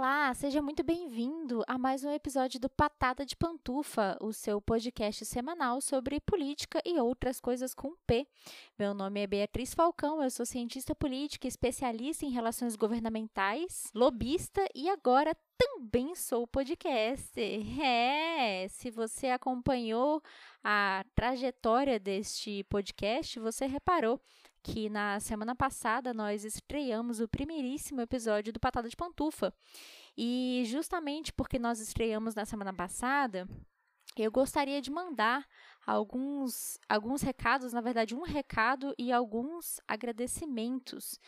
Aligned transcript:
Olá, 0.00 0.32
seja 0.32 0.62
muito 0.62 0.82
bem-vindo 0.82 1.62
a 1.68 1.76
mais 1.76 2.04
um 2.04 2.10
episódio 2.10 2.58
do 2.58 2.70
Patada 2.70 3.26
de 3.26 3.36
Pantufa, 3.36 4.16
o 4.18 4.32
seu 4.32 4.58
podcast 4.58 5.26
semanal 5.26 5.78
sobre 5.82 6.18
política 6.20 6.80
e 6.86 6.98
outras 6.98 7.38
coisas 7.38 7.74
com 7.74 7.94
P. 8.06 8.26
Meu 8.78 8.94
nome 8.94 9.20
é 9.20 9.26
Beatriz 9.26 9.74
Falcão, 9.74 10.22
eu 10.22 10.30
sou 10.30 10.46
cientista 10.46 10.94
política, 10.94 11.46
especialista 11.46 12.24
em 12.24 12.30
relações 12.30 12.76
governamentais, 12.76 13.90
lobista 13.94 14.66
e 14.74 14.88
agora 14.88 15.36
também 15.58 16.14
sou 16.14 16.46
podcaster. 16.46 17.60
É, 17.78 18.66
se 18.68 18.90
você 18.90 19.26
acompanhou 19.26 20.22
a 20.64 21.04
trajetória 21.14 22.00
deste 22.00 22.64
podcast, 22.70 23.38
você 23.38 23.66
reparou 23.66 24.18
que 24.62 24.88
na 24.88 25.18
semana 25.20 25.54
passada 25.54 26.12
nós 26.12 26.44
estreamos 26.44 27.20
o 27.20 27.28
primeiríssimo 27.28 28.00
episódio 28.00 28.52
do 28.52 28.60
Patada 28.60 28.88
de 28.88 28.96
Pantufa. 28.96 29.52
E 30.16 30.62
justamente 30.66 31.32
porque 31.32 31.58
nós 31.58 31.80
estreamos 31.80 32.34
na 32.34 32.44
semana 32.44 32.72
passada, 32.72 33.48
eu 34.16 34.30
gostaria 34.30 34.80
de 34.80 34.90
mandar 34.90 35.46
alguns, 35.86 36.78
alguns 36.88 37.22
recados, 37.22 37.72
na 37.72 37.80
verdade, 37.80 38.14
um 38.14 38.22
recado 38.22 38.94
e 38.98 39.12
alguns 39.12 39.80
agradecimentos. 39.86 41.18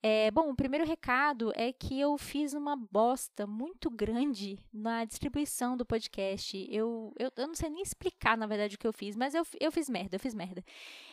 É, 0.00 0.30
bom, 0.30 0.48
o 0.50 0.54
primeiro 0.54 0.86
recado 0.86 1.52
é 1.56 1.72
que 1.72 1.98
eu 1.98 2.16
fiz 2.16 2.54
uma 2.54 2.76
bosta 2.76 3.48
muito 3.48 3.90
grande 3.90 4.56
na 4.72 5.04
distribuição 5.04 5.76
do 5.76 5.84
podcast. 5.84 6.56
Eu, 6.70 7.12
eu, 7.18 7.32
eu 7.36 7.48
não 7.48 7.54
sei 7.54 7.68
nem 7.68 7.82
explicar, 7.82 8.36
na 8.36 8.46
verdade, 8.46 8.76
o 8.76 8.78
que 8.78 8.86
eu 8.86 8.92
fiz, 8.92 9.16
mas 9.16 9.34
eu, 9.34 9.44
eu 9.60 9.72
fiz 9.72 9.88
merda, 9.88 10.14
eu 10.14 10.20
fiz 10.20 10.34
merda. 10.34 10.64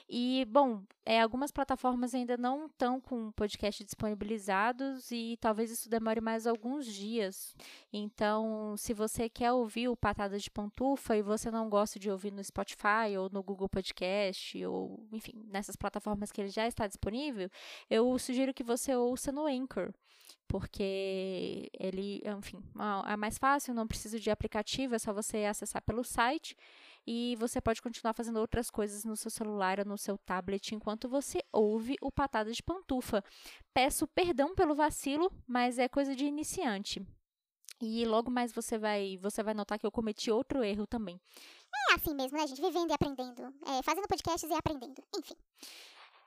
E, 0.08 0.46
bom, 0.46 0.84
é, 1.04 1.20
algumas 1.20 1.52
plataformas 1.52 2.14
ainda 2.14 2.38
não 2.38 2.68
estão 2.68 3.02
com 3.02 3.32
podcast 3.32 3.84
disponibilizados 3.84 5.10
e 5.12 5.36
talvez 5.42 5.72
isso 5.72 5.90
demore 5.90 6.22
mais 6.22 6.46
alguns 6.46 6.86
dias. 6.86 7.56
Então, 7.92 8.76
se 8.78 8.94
você 8.94 9.28
quer 9.28 9.52
ouvir 9.52 9.88
o 9.88 9.98
Patada 9.98 10.38
de 10.38 10.50
Pantufa 10.52 11.18
e 11.18 11.24
você 11.24 11.50
não 11.50 11.70
gosta 11.70 12.00
de 12.00 12.12
ouvir 12.12 12.32
no 12.32 12.44
Spotify 12.44 13.18
ou 13.18 13.30
no 13.32 13.42
Google 13.42 13.68
Podcast 13.68 14.64
ou, 14.66 15.08
enfim, 15.12 15.44
nessas 15.48 15.76
plataformas 15.76 16.32
que 16.32 16.40
ele 16.40 16.50
já 16.50 16.68
está 16.68 16.86
disponível, 16.86 17.50
eu 17.90 18.18
sugiro 18.20 18.54
que 18.54 18.64
você 18.64 18.96
ouça 18.96 19.32
no 19.32 19.48
Anchor 19.48 19.92
porque 20.48 21.70
ele, 21.74 22.22
enfim, 22.38 22.64
é 23.08 23.18
mais 23.18 23.38
fácil, 23.38 23.74
não 23.74 23.88
precisa 23.88 24.20
de 24.20 24.30
aplicativo, 24.30 24.96
é 24.96 25.00
só 25.00 25.12
você 25.12 25.44
acessar 25.46 25.82
pelo 25.82 26.04
site 26.04 26.56
e 27.08 27.36
você 27.38 27.62
pode 27.62 27.82
continuar 27.82 28.14
fazendo 28.14 28.40
outras 28.40 28.70
coisas 28.70 29.04
no 29.04 29.16
seu 29.16 29.30
celular 29.30 29.80
ou 29.80 29.86
no 29.86 29.98
seu 29.98 30.18
tablet 30.18 30.74
enquanto 30.74 31.08
você 31.08 31.44
ouve 31.52 31.96
o 32.02 32.12
Patada 32.12 32.52
de 32.52 32.64
Pantufa. 32.64 33.24
Peço 33.74 34.08
perdão 34.08 34.56
pelo 34.56 34.74
vacilo, 34.74 35.32
mas 35.48 35.78
é 35.78 35.88
coisa 35.88 36.16
de 36.16 36.26
iniciante. 36.26 37.06
E 37.82 38.06
logo 38.06 38.32
mais 38.32 38.52
você 38.54 38.78
vai, 38.78 39.18
você 39.22 39.44
vai 39.44 39.54
notar 39.54 39.78
que 39.78 39.86
eu 39.86 39.92
cometi 39.92 40.32
outro 40.32 40.64
erro 40.64 40.88
também. 40.88 41.20
É 41.92 41.94
assim 41.94 42.16
mesmo, 42.16 42.38
né, 42.38 42.48
gente? 42.48 42.62
Vivendo 42.62 42.90
e 42.90 42.94
aprendendo. 42.94 43.54
É, 43.68 43.84
fazendo 43.84 44.08
podcasts 44.08 44.50
e 44.50 44.54
aprendendo. 44.54 45.04
Enfim. 45.16 45.36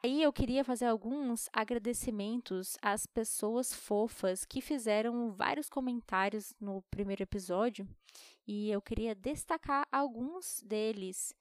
Aí 0.05 0.23
eu 0.23 0.33
queria 0.33 0.63
fazer 0.63 0.85
alguns 0.85 1.49
agradecimentos 1.53 2.77
às 2.81 3.05
pessoas 3.05 3.73
fofas 3.73 4.45
que 4.45 4.61
fizeram 4.61 5.33
vários 5.33 5.69
comentários 5.69 6.55
no 6.61 6.83
primeiro 6.83 7.25
episódio 7.25 7.89
e 8.49 8.71
eu 8.71 8.81
queria 8.81 9.15
destacar 9.15 9.87
alguns 9.93 10.63
deles. 10.63 11.37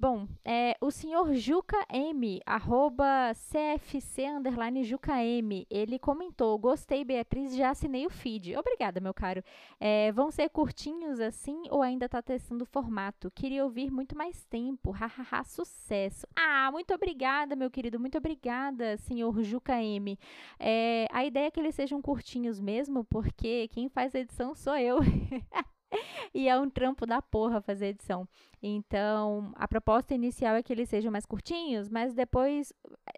Bom, 0.00 0.26
é, 0.42 0.74
o 0.80 0.90
senhor 0.90 1.34
Juca 1.34 1.76
M, 1.92 2.40
arroba 2.46 3.34
CFC 3.34 4.24
underline 4.28 4.82
Juca 4.82 5.22
M, 5.22 5.66
ele 5.68 5.98
comentou, 5.98 6.58
gostei 6.58 7.04
Beatriz, 7.04 7.54
já 7.54 7.68
assinei 7.68 8.06
o 8.06 8.10
feed. 8.10 8.56
Obrigada, 8.56 8.98
meu 8.98 9.12
caro. 9.12 9.44
É, 9.78 10.10
vão 10.12 10.30
ser 10.30 10.48
curtinhos 10.48 11.20
assim 11.20 11.64
ou 11.68 11.82
ainda 11.82 12.06
está 12.06 12.22
testando 12.22 12.64
o 12.64 12.66
formato? 12.66 13.30
Queria 13.30 13.62
ouvir 13.62 13.90
muito 13.90 14.16
mais 14.16 14.42
tempo, 14.46 14.88
hahaha, 14.90 15.44
sucesso. 15.44 16.26
Ah, 16.34 16.70
muito 16.72 16.94
obrigada, 16.94 17.54
meu 17.54 17.70
querido, 17.70 18.00
muito 18.00 18.16
obrigada, 18.16 18.96
senhor 18.96 19.42
Juca 19.42 19.82
M. 19.82 20.18
É, 20.58 21.08
a 21.12 21.26
ideia 21.26 21.48
é 21.48 21.50
que 21.50 21.60
eles 21.60 21.74
sejam 21.74 22.00
curtinhos 22.00 22.58
mesmo, 22.58 23.04
porque 23.04 23.68
quem 23.68 23.90
faz 23.90 24.14
a 24.14 24.20
edição 24.20 24.54
sou 24.54 24.78
eu. 24.78 25.00
e 26.34 26.48
é 26.48 26.58
um 26.58 26.68
trampo 26.68 27.06
da 27.06 27.20
porra 27.20 27.60
fazer 27.60 27.86
edição. 27.86 28.28
Então, 28.62 29.52
a 29.56 29.66
proposta 29.66 30.14
inicial 30.14 30.54
é 30.54 30.62
que 30.62 30.72
eles 30.72 30.88
sejam 30.88 31.10
mais 31.10 31.24
curtinhos, 31.24 31.88
mas 31.88 32.12
depois, 32.12 32.72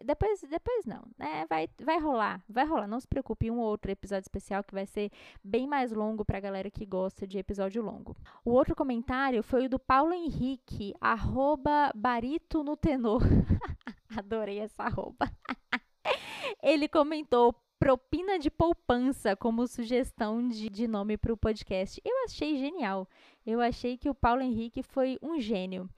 depois, 0.04 0.40
depois 0.42 0.86
não, 0.86 1.02
né? 1.18 1.44
Vai, 1.48 1.68
vai 1.82 1.98
rolar, 1.98 2.42
vai 2.48 2.64
rolar. 2.64 2.86
Não 2.86 3.00
se 3.00 3.08
preocupe, 3.08 3.50
um 3.50 3.58
outro 3.58 3.90
episódio 3.90 4.22
especial 4.22 4.62
que 4.62 4.74
vai 4.74 4.86
ser 4.86 5.10
bem 5.42 5.66
mais 5.66 5.92
longo 5.92 6.24
pra 6.24 6.40
galera 6.40 6.70
que 6.70 6.86
gosta 6.86 7.26
de 7.26 7.38
episódio 7.38 7.82
longo. 7.82 8.16
O 8.44 8.50
outro 8.52 8.76
comentário 8.76 9.42
foi 9.42 9.66
o 9.66 9.68
do 9.68 9.78
Paulo 9.78 10.12
Henrique, 10.12 10.94
arroba 11.00 11.90
barito 11.94 12.62
no 12.62 12.76
tenor. 12.76 13.22
Adorei 14.16 14.60
essa 14.60 14.84
arroba. 14.84 15.30
Ele 16.62 16.88
comentou, 16.88 17.54
propina 17.82 18.38
de 18.38 18.48
poupança 18.48 19.34
como 19.34 19.66
sugestão 19.66 20.46
de, 20.46 20.70
de 20.70 20.86
nome 20.86 21.16
para 21.16 21.32
o 21.32 21.36
podcast. 21.36 22.00
Eu 22.04 22.24
achei 22.24 22.56
genial. 22.56 23.08
Eu 23.44 23.60
achei 23.60 23.98
que 23.98 24.08
o 24.08 24.14
Paulo 24.14 24.40
Henrique 24.40 24.84
foi 24.84 25.18
um 25.20 25.40
gênio. 25.40 25.90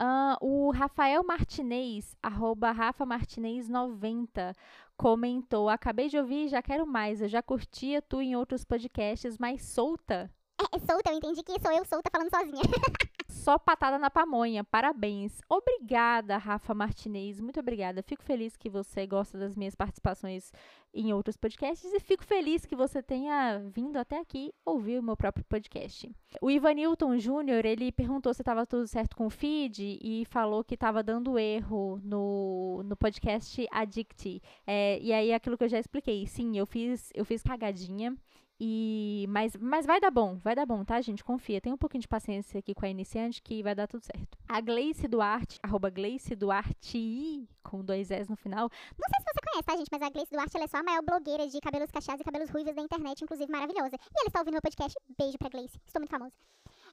Uh, 0.00 0.36
o 0.40 0.70
Rafael 0.70 1.22
Martinez, 1.22 2.16
arroba 2.22 2.72
Rafa 2.72 3.04
Martinez 3.04 3.68
90, 3.68 4.54
comentou: 4.96 5.68
Acabei 5.68 6.08
de 6.08 6.16
ouvir 6.16 6.48
já 6.48 6.62
quero 6.62 6.86
mais. 6.86 7.20
Eu 7.20 7.28
já 7.28 7.42
curtia 7.42 8.00
tu 8.00 8.22
em 8.22 8.34
outros 8.34 8.64
podcasts, 8.64 9.36
mas 9.36 9.62
solta. 9.62 10.32
É, 10.58 10.76
é 10.76 10.78
solta, 10.78 11.10
eu 11.10 11.18
entendi 11.18 11.42
que 11.42 11.60
sou 11.60 11.70
eu 11.70 11.84
solta 11.84 12.08
falando 12.10 12.30
sozinha. 12.30 12.62
só 13.46 13.60
patada 13.60 13.96
na 13.96 14.10
pamonha. 14.10 14.64
Parabéns. 14.64 15.40
Obrigada, 15.48 16.36
Rafa 16.36 16.74
Martinez. 16.74 17.40
Muito 17.40 17.60
obrigada. 17.60 18.02
Fico 18.02 18.24
feliz 18.24 18.56
que 18.56 18.68
você 18.68 19.06
gosta 19.06 19.38
das 19.38 19.54
minhas 19.54 19.76
participações 19.76 20.50
em 20.92 21.12
outros 21.12 21.36
podcasts 21.36 21.92
e 21.92 22.00
fico 22.00 22.24
feliz 22.24 22.66
que 22.66 22.74
você 22.74 23.00
tenha 23.00 23.62
vindo 23.72 23.98
até 23.98 24.18
aqui 24.18 24.52
ouvir 24.64 24.98
o 24.98 25.02
meu 25.02 25.16
próprio 25.16 25.44
podcast. 25.44 26.10
O 26.42 26.50
Ivanilton 26.50 27.18
Júnior, 27.18 27.64
ele 27.64 27.92
perguntou 27.92 28.34
se 28.34 28.42
estava 28.42 28.66
tudo 28.66 28.88
certo 28.88 29.14
com 29.14 29.26
o 29.26 29.30
feed 29.30 29.96
e 30.02 30.24
falou 30.24 30.64
que 30.64 30.74
estava 30.74 31.00
dando 31.00 31.38
erro 31.38 32.00
no, 32.02 32.82
no 32.84 32.96
podcast 32.96 33.64
Addict. 33.70 34.42
É, 34.66 34.98
e 35.00 35.12
aí, 35.12 35.32
aquilo 35.32 35.56
que 35.56 35.62
eu 35.62 35.68
já 35.68 35.78
expliquei. 35.78 36.26
Sim, 36.26 36.58
eu 36.58 36.66
fiz, 36.66 37.12
eu 37.14 37.24
fiz 37.24 37.44
cagadinha 37.44 38.16
e, 38.58 39.26
mas, 39.28 39.54
mas 39.56 39.84
vai 39.84 40.00
dar 40.00 40.10
bom, 40.10 40.38
vai 40.38 40.54
dar 40.54 40.64
bom, 40.64 40.82
tá, 40.84 41.00
gente? 41.00 41.22
Confia. 41.22 41.60
Tem 41.60 41.72
um 41.72 41.76
pouquinho 41.76 42.00
de 42.00 42.08
paciência 42.08 42.58
aqui 42.58 42.74
com 42.74 42.86
a 42.86 42.88
iniciante 42.88 43.42
que 43.42 43.62
vai 43.62 43.74
dar 43.74 43.86
tudo 43.86 44.02
certo. 44.02 44.38
A 44.48 44.60
Gleice 44.60 45.06
Duarte, 45.06 45.58
arroba 45.62 45.90
Gleice 45.90 46.34
Duarte, 46.34 47.46
com 47.62 47.84
dois 47.84 48.10
S 48.10 48.30
no 48.30 48.36
final. 48.36 48.70
Não 48.98 49.08
sei 49.08 49.20
se 49.20 49.32
você 49.32 49.40
conhece, 49.50 49.66
tá, 49.66 49.76
gente? 49.76 49.88
Mas 49.92 50.02
a 50.02 50.10
Gleice 50.10 50.32
Duarte 50.32 50.56
é 50.56 50.66
só 50.66 50.78
a 50.78 50.82
maior 50.82 51.02
blogueira 51.02 51.46
de 51.46 51.60
cabelos 51.60 51.90
cacheados 51.90 52.20
e 52.20 52.24
cabelos 52.24 52.48
ruivos 52.48 52.74
da 52.74 52.82
internet, 52.82 53.22
inclusive 53.22 53.50
maravilhosa. 53.50 53.96
E 53.96 54.20
ela 54.20 54.28
está 54.28 54.40
ouvindo 54.40 54.54
meu 54.54 54.62
podcast. 54.62 54.96
Beijo 55.18 55.36
pra 55.36 55.50
Gleice. 55.50 55.78
Estou 55.84 56.00
muito 56.00 56.10
famosa. 56.10 56.32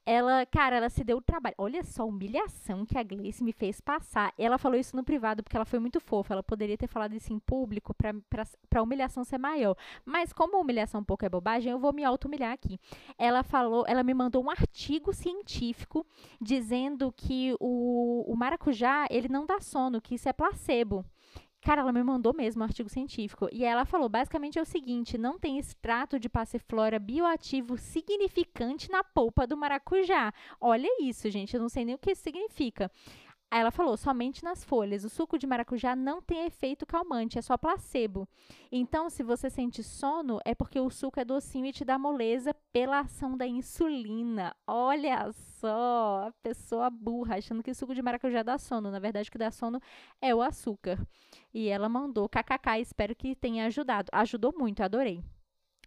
Ela, 0.05 0.45
cara, 0.45 0.75
ela 0.75 0.89
se 0.89 1.03
deu 1.03 1.17
o 1.17 1.21
trabalho. 1.21 1.55
Olha 1.57 1.83
só 1.83 2.03
a 2.03 2.05
humilhação 2.05 2.85
que 2.85 2.97
a 2.97 3.03
Gleice 3.03 3.43
me 3.43 3.53
fez 3.53 3.79
passar. 3.79 4.33
Ela 4.37 4.57
falou 4.57 4.77
isso 4.77 4.95
no 4.95 5.03
privado 5.03 5.41
porque 5.41 5.55
ela 5.55 5.65
foi 5.65 5.79
muito 5.79 5.99
fofa. 5.99 6.33
Ela 6.33 6.43
poderia 6.43 6.77
ter 6.77 6.87
falado 6.87 7.13
isso 7.15 7.31
em 7.31 7.39
público 7.39 7.93
pra, 7.93 8.13
pra, 8.29 8.45
pra 8.69 8.83
humilhação 8.83 9.23
ser 9.23 9.37
maior. 9.37 9.77
Mas 10.05 10.33
como 10.33 10.59
humilhação 10.59 11.01
um 11.01 11.03
pouco 11.03 11.25
é 11.25 11.29
bobagem, 11.29 11.71
eu 11.71 11.79
vou 11.79 11.93
me 11.93 12.03
auto-humilhar 12.03 12.51
aqui. 12.51 12.77
Ela 13.17 13.43
falou, 13.43 13.85
ela 13.87 14.03
me 14.03 14.13
mandou 14.13 14.43
um 14.43 14.49
artigo 14.49 15.13
científico 15.13 16.05
dizendo 16.41 17.11
que 17.15 17.55
o, 17.59 18.25
o 18.27 18.35
maracujá, 18.35 19.07
ele 19.09 19.29
não 19.29 19.45
dá 19.45 19.61
sono, 19.61 20.01
que 20.01 20.15
isso 20.15 20.27
é 20.27 20.33
placebo. 20.33 21.05
Cara, 21.63 21.79
ela 21.79 21.93
me 21.93 22.03
mandou 22.03 22.33
mesmo 22.33 22.61
um 22.61 22.65
artigo 22.65 22.89
científico. 22.89 23.47
E 23.51 23.63
ela 23.63 23.85
falou: 23.85 24.09
basicamente 24.09 24.59
é 24.59 24.61
o 24.61 24.65
seguinte: 24.65 25.17
não 25.17 25.39
tem 25.39 25.57
extrato 25.57 26.19
de 26.19 26.27
passiflora 26.27 26.99
bioativo 26.99 27.77
significante 27.77 28.91
na 28.91 29.03
polpa 29.03 29.47
do 29.47 29.55
maracujá. 29.55 30.33
Olha 30.59 30.87
isso, 31.01 31.29
gente. 31.29 31.55
Eu 31.55 31.61
não 31.61 31.69
sei 31.69 31.85
nem 31.85 31.95
o 31.95 31.97
que 31.97 32.11
isso 32.11 32.21
significa. 32.21 32.91
Aí 33.53 33.59
ela 33.59 33.69
falou, 33.69 33.95
somente 33.95 34.43
nas 34.43 34.63
folhas. 34.63 35.03
O 35.03 35.09
suco 35.09 35.37
de 35.37 35.45
maracujá 35.45 35.95
não 35.95 36.19
tem 36.19 36.47
efeito 36.47 36.87
calmante, 36.87 37.37
é 37.37 37.41
só 37.43 37.55
placebo. 37.55 38.27
Então, 38.71 39.11
se 39.11 39.21
você 39.21 39.47
sente 39.47 39.83
sono, 39.83 40.39
é 40.43 40.55
porque 40.55 40.79
o 40.79 40.89
suco 40.89 41.19
é 41.19 41.23
docinho 41.23 41.67
e 41.67 41.71
te 41.71 41.85
dá 41.85 41.99
moleza 41.99 42.55
pela 42.71 43.01
ação 43.01 43.37
da 43.37 43.45
insulina. 43.45 44.55
Olha 44.65 45.31
só, 45.31 46.29
a 46.29 46.31
pessoa 46.41 46.89
burra, 46.89 47.37
achando 47.37 47.61
que 47.61 47.69
o 47.69 47.75
suco 47.75 47.93
de 47.93 48.01
maracujá 48.01 48.41
dá 48.41 48.57
sono. 48.57 48.89
Na 48.89 48.97
verdade, 48.97 49.29
o 49.29 49.31
que 49.31 49.37
dá 49.37 49.51
sono 49.51 49.79
é 50.19 50.33
o 50.33 50.41
açúcar. 50.41 50.97
E 51.53 51.67
ela 51.67 51.87
mandou, 51.87 52.27
kkk, 52.27 52.81
espero 52.81 53.15
que 53.15 53.35
tenha 53.35 53.67
ajudado. 53.67 54.09
Ajudou 54.11 54.51
muito, 54.57 54.81
adorei. 54.81 55.23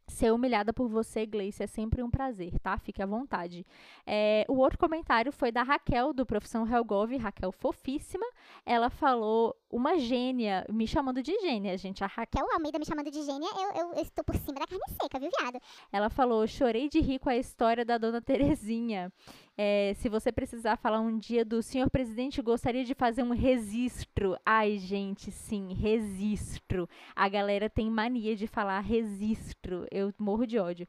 Ser 0.09 0.33
humilhada 0.33 0.73
por 0.73 0.89
você, 0.89 1.27
Gleice, 1.27 1.65
é 1.65 1.67
sempre 1.67 2.03
um 2.03 2.11
prazer, 2.11 2.59
tá? 2.61 2.79
Fique 2.79 3.03
à 3.03 3.07
vontade. 3.07 3.67
É, 4.07 4.45
o 4.49 4.55
outro 4.55 4.79
comentário 4.79 5.33
foi 5.33 5.51
da 5.51 5.63
Raquel, 5.63 6.13
do 6.13 6.25
Profissão 6.25 6.67
Helgov, 6.67 7.17
Raquel 7.17 7.51
fofíssima. 7.51 8.27
Ela 8.65 8.89
falou 8.89 9.57
uma 9.71 9.99
gênia, 9.99 10.65
me 10.71 10.87
chamando 10.87 11.23
de 11.23 11.33
gênia, 11.41 11.77
gente. 11.77 12.03
A 12.03 12.07
Raquel. 12.07 12.47
Almeida 12.53 12.79
me 12.79 12.87
chamando 12.87 13.11
de 13.11 13.23
gênia, 13.23 13.49
eu, 13.49 13.83
eu, 13.83 13.95
eu 13.95 14.03
estou 14.03 14.25
por 14.25 14.37
cima 14.37 14.55
da 14.55 14.67
carne 14.67 14.85
seca, 15.01 15.19
viu, 15.19 15.31
viado? 15.39 15.61
Ela 15.93 16.09
falou: 16.09 16.47
chorei 16.47 16.89
de 16.89 17.01
rir 17.01 17.19
com 17.19 17.29
a 17.29 17.37
história 17.37 17.85
da 17.85 17.99
dona 17.99 18.21
Terezinha. 18.21 19.13
É, 19.59 19.95
se 19.97 20.09
você 20.09 20.31
precisar 20.31 20.77
falar 20.77 21.01
um 21.01 21.19
dia 21.19 21.45
do 21.45 21.63
senhor 21.63 21.91
presidente, 21.91 22.43
gostaria 22.43 22.85
de 22.85 22.95
fazer 22.95 23.23
um 23.23 23.33
registro. 23.33 24.37
Ai, 24.45 24.79
gente, 24.79 25.31
sim, 25.31 25.73
registro. 25.75 26.89
A 27.15 27.29
galera 27.29 27.69
tem 27.69 27.91
mania 27.91 28.37
de 28.37 28.47
falar 28.47 28.81
registro. 28.81 29.87
Eu 29.91 30.13
morro 30.19 30.47
de 30.47 30.59
ódio. 30.59 30.87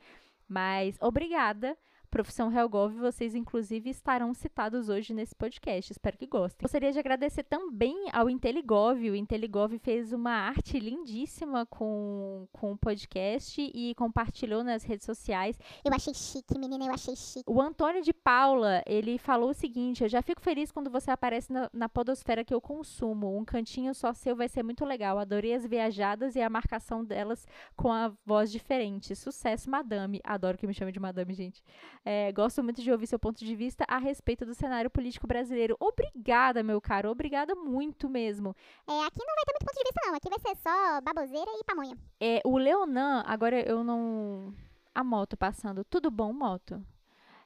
Mas 0.47 0.97
obrigada 1.01 1.77
Profissão 2.09 2.51
Helgov, 2.51 2.94
vocês 2.94 3.36
inclusive 3.36 3.89
estarão 3.89 4.33
citados 4.33 4.88
hoje 4.88 5.13
nesse 5.13 5.36
podcast. 5.36 5.92
Espero 5.92 6.18
que 6.18 6.25
gostem. 6.25 6.63
Gostaria 6.63 6.92
de 6.92 7.00
agradecer 7.00 7.44
também 7.44 8.07
ao 8.13 8.30
Inteligov. 8.30 8.98
O 8.98 9.15
Inteligov 9.15 9.77
fez 9.80 10.13
uma 10.13 10.31
arte 10.31 10.80
lindíssima 10.80 11.65
com, 11.65 12.48
com 12.54 12.71
o 12.71 12.77
podcast 12.77 13.62
e 13.62 13.94
compartilhou 13.95 14.63
nas 14.63 14.83
redes 14.83 15.06
sociais. 15.06 15.59
Eu 15.83 15.94
achei 15.94 16.13
chique, 16.13 16.57
menina, 16.57 16.86
eu 16.86 16.94
achei 16.94 17.15
chique. 17.15 17.44
O 17.45 17.62
Antônio 17.62 18.01
de 18.01 18.13
Paula, 18.13 18.81
ele 18.86 19.18
falou 19.18 19.50
o 19.50 19.54
seguinte: 19.54 20.04
Eu 20.04 20.09
já 20.09 20.21
fico 20.21 20.42
feliz 20.42 20.71
quando 20.71 20.89
você 20.89 21.12
aparece 21.12 21.51
na, 21.51 21.69
na 21.74 21.89
podosfera 21.89 22.44
que 22.44 22.54
eu 22.54 22.62
consumo. 22.62 23.38
Um 23.38 23.44
cantinho 23.44 23.94
só 23.94 24.13
seu 24.13 24.36
vai 24.36 24.48
ser 24.48 24.63
muito 24.63 24.86
legal. 24.86 25.19
Adorei 25.19 25.54
as 25.54 25.65
viajadas 25.65 26.36
e 26.36 26.42
a 26.42 26.50
marcação 26.50 27.04
delas 27.04 27.45
com 27.75 27.92
a 27.92 28.13
voz 28.25 28.51
diferente. 28.51 29.15
Sucesso, 29.15 29.69
madame. 29.69 30.21
Adoro 30.24 30.57
que 30.57 30.65
me 30.65 30.74
chame 30.74 30.92
de 30.92 31.00
madame, 31.00 31.33
gente. 31.33 31.62
É, 32.09 32.31
gosto 32.31 32.63
muito 32.63 32.81
de 32.81 32.89
ouvir 32.89 33.06
seu 33.06 33.19
ponto 33.19 33.44
de 33.44 33.54
vista 33.54 33.83
a 33.86 33.98
respeito 33.98 34.45
do 34.45 34.54
cenário 34.54 34.89
político 34.89 35.27
brasileiro. 35.27 35.75
Obrigada, 35.77 36.63
meu 36.63 36.80
caro. 36.80 37.12
Obrigada 37.12 37.54
muito 37.54 38.07
mesmo. 38.07 38.56
É, 38.88 38.94
aqui 39.04 39.19
não 39.19 39.36
vai 39.36 39.44
ter 39.45 39.51
muito 39.51 39.65
ponto 39.65 39.77
de 39.77 39.83
vista, 39.83 40.01
não. 40.06 40.15
Aqui 40.15 40.30
vai 40.30 40.39
ser 40.39 40.56
só 40.62 41.01
baboseira 41.01 41.51
e 41.51 41.63
pamonha. 41.65 41.98
É, 42.18 42.42
o 42.45 42.57
Leonan, 42.57 43.25
agora 43.27 43.59
eu 43.59 43.83
não. 43.83 44.54
A 44.95 45.04
moto 45.04 45.36
passando. 45.36 45.83
Tudo 45.83 46.09
bom, 46.09 46.31
moto? 46.31 46.81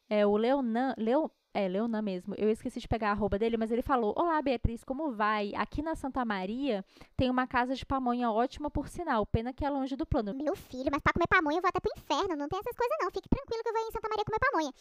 É, 0.08 0.28
o 0.28 0.38
Leonan. 0.38 0.94
Leo, 0.96 1.31
é, 1.53 1.68
Leonan 1.68 2.01
mesmo. 2.01 2.33
Eu 2.38 2.50
esqueci 2.50 2.80
de 2.80 2.88
pegar 2.88 3.09
a 3.09 3.12
arroba 3.12 3.38
dele, 3.38 3.57
mas 3.57 3.71
ele 3.71 3.81
falou: 3.81 4.13
Olá, 4.18 4.42
Beatriz, 4.42 4.83
como 4.83 5.12
vai? 5.12 5.53
Aqui 5.56 5.81
na 5.81 5.95
Santa 5.95 6.24
Maria 6.24 6.83
tem 7.18 7.30
uma 7.30 7.45
casa 7.45 7.75
de 7.75 7.86
pamonha 7.86 8.31
ótima, 8.31 8.69
por 8.69 8.88
sinal. 8.88 9.25
Pena 9.25 9.51
que 9.51 9.65
é 9.65 9.69
longe 9.69 9.95
do 9.95 10.06
plano. 10.06 10.33
Meu 10.33 10.56
filho, 10.56 10.89
mas 10.92 11.01
pra 11.01 11.13
comer 11.13 11.27
pamonha 11.27 11.57
eu 11.57 11.62
vou 11.62 11.69
até 11.69 11.80
pro 11.80 11.92
inferno. 11.98 12.36
Não 12.36 12.48
tem 12.48 12.59
essas 12.59 12.75
coisas, 12.75 12.98
não. 13.01 13.12
Fique 13.12 13.27
tranquilo 13.27 13.63
que 13.63 13.69
eu 13.69 13.74
vou 13.74 13.81
em 13.81 13.92
Santa 13.92 14.09
Maria 14.09 14.25
comer 14.25 14.39
pamonha. 14.39 14.74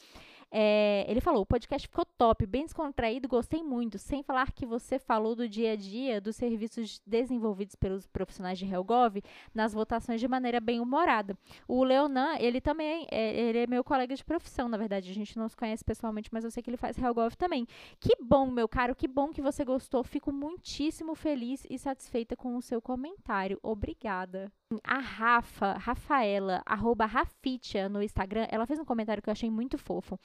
É, 0.50 1.05
ele 1.08 1.20
falou: 1.20 1.43
o 1.43 1.47
podcast 1.47 1.87
ficou 1.87 2.05
top, 2.05 2.44
bem 2.47 2.64
descontraído, 2.64 3.29
gostei 3.29 3.62
muito. 3.62 3.99
Sem 3.99 4.23
falar 4.23 4.52
que 4.52 4.67
você 4.67 4.99
falou 4.99 5.35
do 5.35 5.49
dia 5.49 5.73
a 5.73 5.76
dia 5.76 6.20
dos 6.20 6.37
serviços 6.37 7.00
desenvolvidos 7.06 7.75
pelos 7.76 8.06
profissionais 8.06 8.58
de 8.58 8.67
Helgov 8.67 9.23
nas 9.55 9.73
votações 9.73 10.20
de 10.20 10.26
maneira 10.26 10.61
bem 10.61 10.81
humorada. 10.81 11.38
O 11.69 11.85
Leonan, 11.85 12.37
ele 12.38 12.61
também 12.61 13.06
é, 13.11 13.41
ele 13.41 13.58
é 13.58 13.67
meu 13.67 13.85
colega 13.85 14.14
de 14.14 14.25
profissão, 14.25 14.69
na 14.69 14.76
verdade. 14.76 15.11
A 15.11 15.14
gente 15.14 15.38
não 15.38 15.49
se 15.49 15.56
conhece 15.56 15.85
pessoalmente, 15.85 16.31
mas 16.32 16.44
eu 16.44 16.50
sei 16.50 16.62
que 16.62 16.70
ele 16.70 16.76
faz 16.76 16.99
Helgov 16.99 17.35
também. 17.37 17.67
Que 18.00 18.17
bom, 18.20 18.50
meu 18.50 18.69
caro, 18.69 18.94
que 18.94 19.06
bom 19.06 19.31
que 19.31 19.43
você 19.43 19.64
gostou. 19.64 20.03
Fico 20.03 20.32
muitíssimo 20.32 21.14
feliz 21.14 21.64
e 21.70 21.79
satisfeita 21.79 22.37
com 22.37 22.56
o 22.56 22.62
seu 22.62 22.82
comentário. 22.82 23.58
Obrigada. 23.62 24.50
A 24.84 25.00
Rafa, 25.00 25.72
Rafaela, 25.72 26.62
arroba 26.64 27.05
Rafitia 27.05 27.88
no 27.88 28.00
Instagram, 28.00 28.46
ela 28.50 28.67
fez 28.67 28.78
um 28.78 28.84
comentário 28.84 29.20
que 29.20 29.28
eu 29.28 29.32
achei 29.32 29.50
muito 29.50 29.76
fofo. 29.76 30.17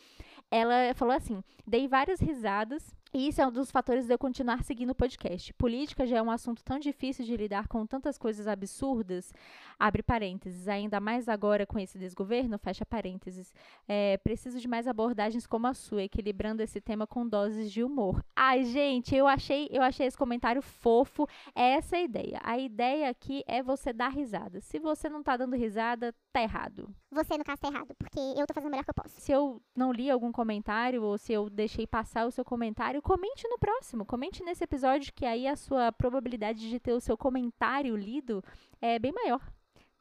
Ela 0.51 0.93
falou 0.93 1.15
assim: 1.15 1.43
dei 1.65 1.87
várias 1.87 2.19
risadas 2.19 2.95
e 3.15 3.29
isso 3.29 3.41
é 3.41 3.47
um 3.47 3.51
dos 3.51 3.71
fatores 3.71 4.07
de 4.07 4.13
eu 4.13 4.19
continuar 4.19 4.61
seguindo 4.61 4.89
o 4.89 4.95
podcast. 4.95 5.53
Política 5.53 6.05
já 6.05 6.17
é 6.17 6.21
um 6.21 6.29
assunto 6.29 6.61
tão 6.61 6.77
difícil 6.77 7.23
de 7.23 7.37
lidar 7.37 7.65
com 7.69 7.85
tantas 7.85 8.17
coisas 8.17 8.45
absurdas. 8.45 9.31
Abre 9.79 10.03
parênteses. 10.03 10.67
Ainda 10.67 10.99
mais 10.99 11.29
agora 11.29 11.65
com 11.65 11.79
esse 11.79 11.97
desgoverno, 11.97 12.59
fecha 12.59 12.85
parênteses. 12.85 13.53
É, 13.87 14.17
preciso 14.17 14.59
de 14.59 14.67
mais 14.67 14.85
abordagens 14.85 15.47
como 15.47 15.65
a 15.65 15.73
sua, 15.73 16.03
equilibrando 16.03 16.61
esse 16.61 16.81
tema 16.81 17.07
com 17.07 17.25
doses 17.25 17.71
de 17.71 17.81
humor. 17.81 18.21
Ai, 18.35 18.65
gente, 18.65 19.15
eu 19.15 19.27
achei, 19.27 19.69
eu 19.71 19.81
achei 19.81 20.07
esse 20.07 20.17
comentário 20.17 20.61
fofo. 20.61 21.25
É 21.55 21.71
essa 21.75 21.95
a 21.95 22.01
ideia. 22.01 22.41
A 22.43 22.59
ideia 22.59 23.09
aqui 23.09 23.45
é 23.47 23.63
você 23.63 23.93
dar 23.93 24.09
risada. 24.09 24.59
Se 24.59 24.77
você 24.77 25.07
não 25.07 25.23
tá 25.23 25.37
dando 25.37 25.55
risada, 25.55 26.13
tá 26.33 26.41
errado. 26.41 26.93
Você, 27.11 27.37
no 27.37 27.45
caso, 27.45 27.61
tá 27.61 27.69
errado, 27.69 27.95
porque 27.97 28.19
eu 28.19 28.45
tô 28.45 28.53
fazendo 28.53 28.67
o 28.67 28.71
melhor 28.71 28.83
que 28.83 28.89
eu 28.89 28.93
posso. 28.93 29.21
Se 29.21 29.31
eu 29.31 29.61
não 29.73 29.93
li 29.93 30.11
algum 30.11 30.33
comentário 30.33 31.01
ou 31.01 31.17
se 31.17 31.31
eu 31.31 31.49
deixei 31.49 31.87
passar 31.87 32.25
o 32.27 32.31
seu 32.31 32.43
comentário, 32.43 33.01
comente 33.05 33.47
no 33.47 33.59
próximo, 33.59 34.03
comente 34.03 34.43
nesse 34.43 34.63
episódio, 34.63 35.13
que 35.13 35.27
aí 35.27 35.47
a 35.47 35.55
sua 35.55 35.91
probabilidade 35.91 36.67
de 36.67 36.79
ter 36.79 36.91
o 36.91 36.99
seu 36.99 37.15
comentário 37.15 37.95
lido 37.95 38.43
é 38.81 38.97
bem 38.97 39.11
maior, 39.11 39.47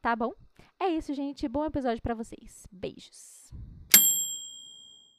tá 0.01 0.15
bom? 0.15 0.33
É 0.79 0.87
isso, 0.87 1.13
gente. 1.13 1.47
Bom 1.47 1.63
episódio 1.63 2.01
para 2.01 2.15
vocês. 2.15 2.67
Beijos. 2.71 3.53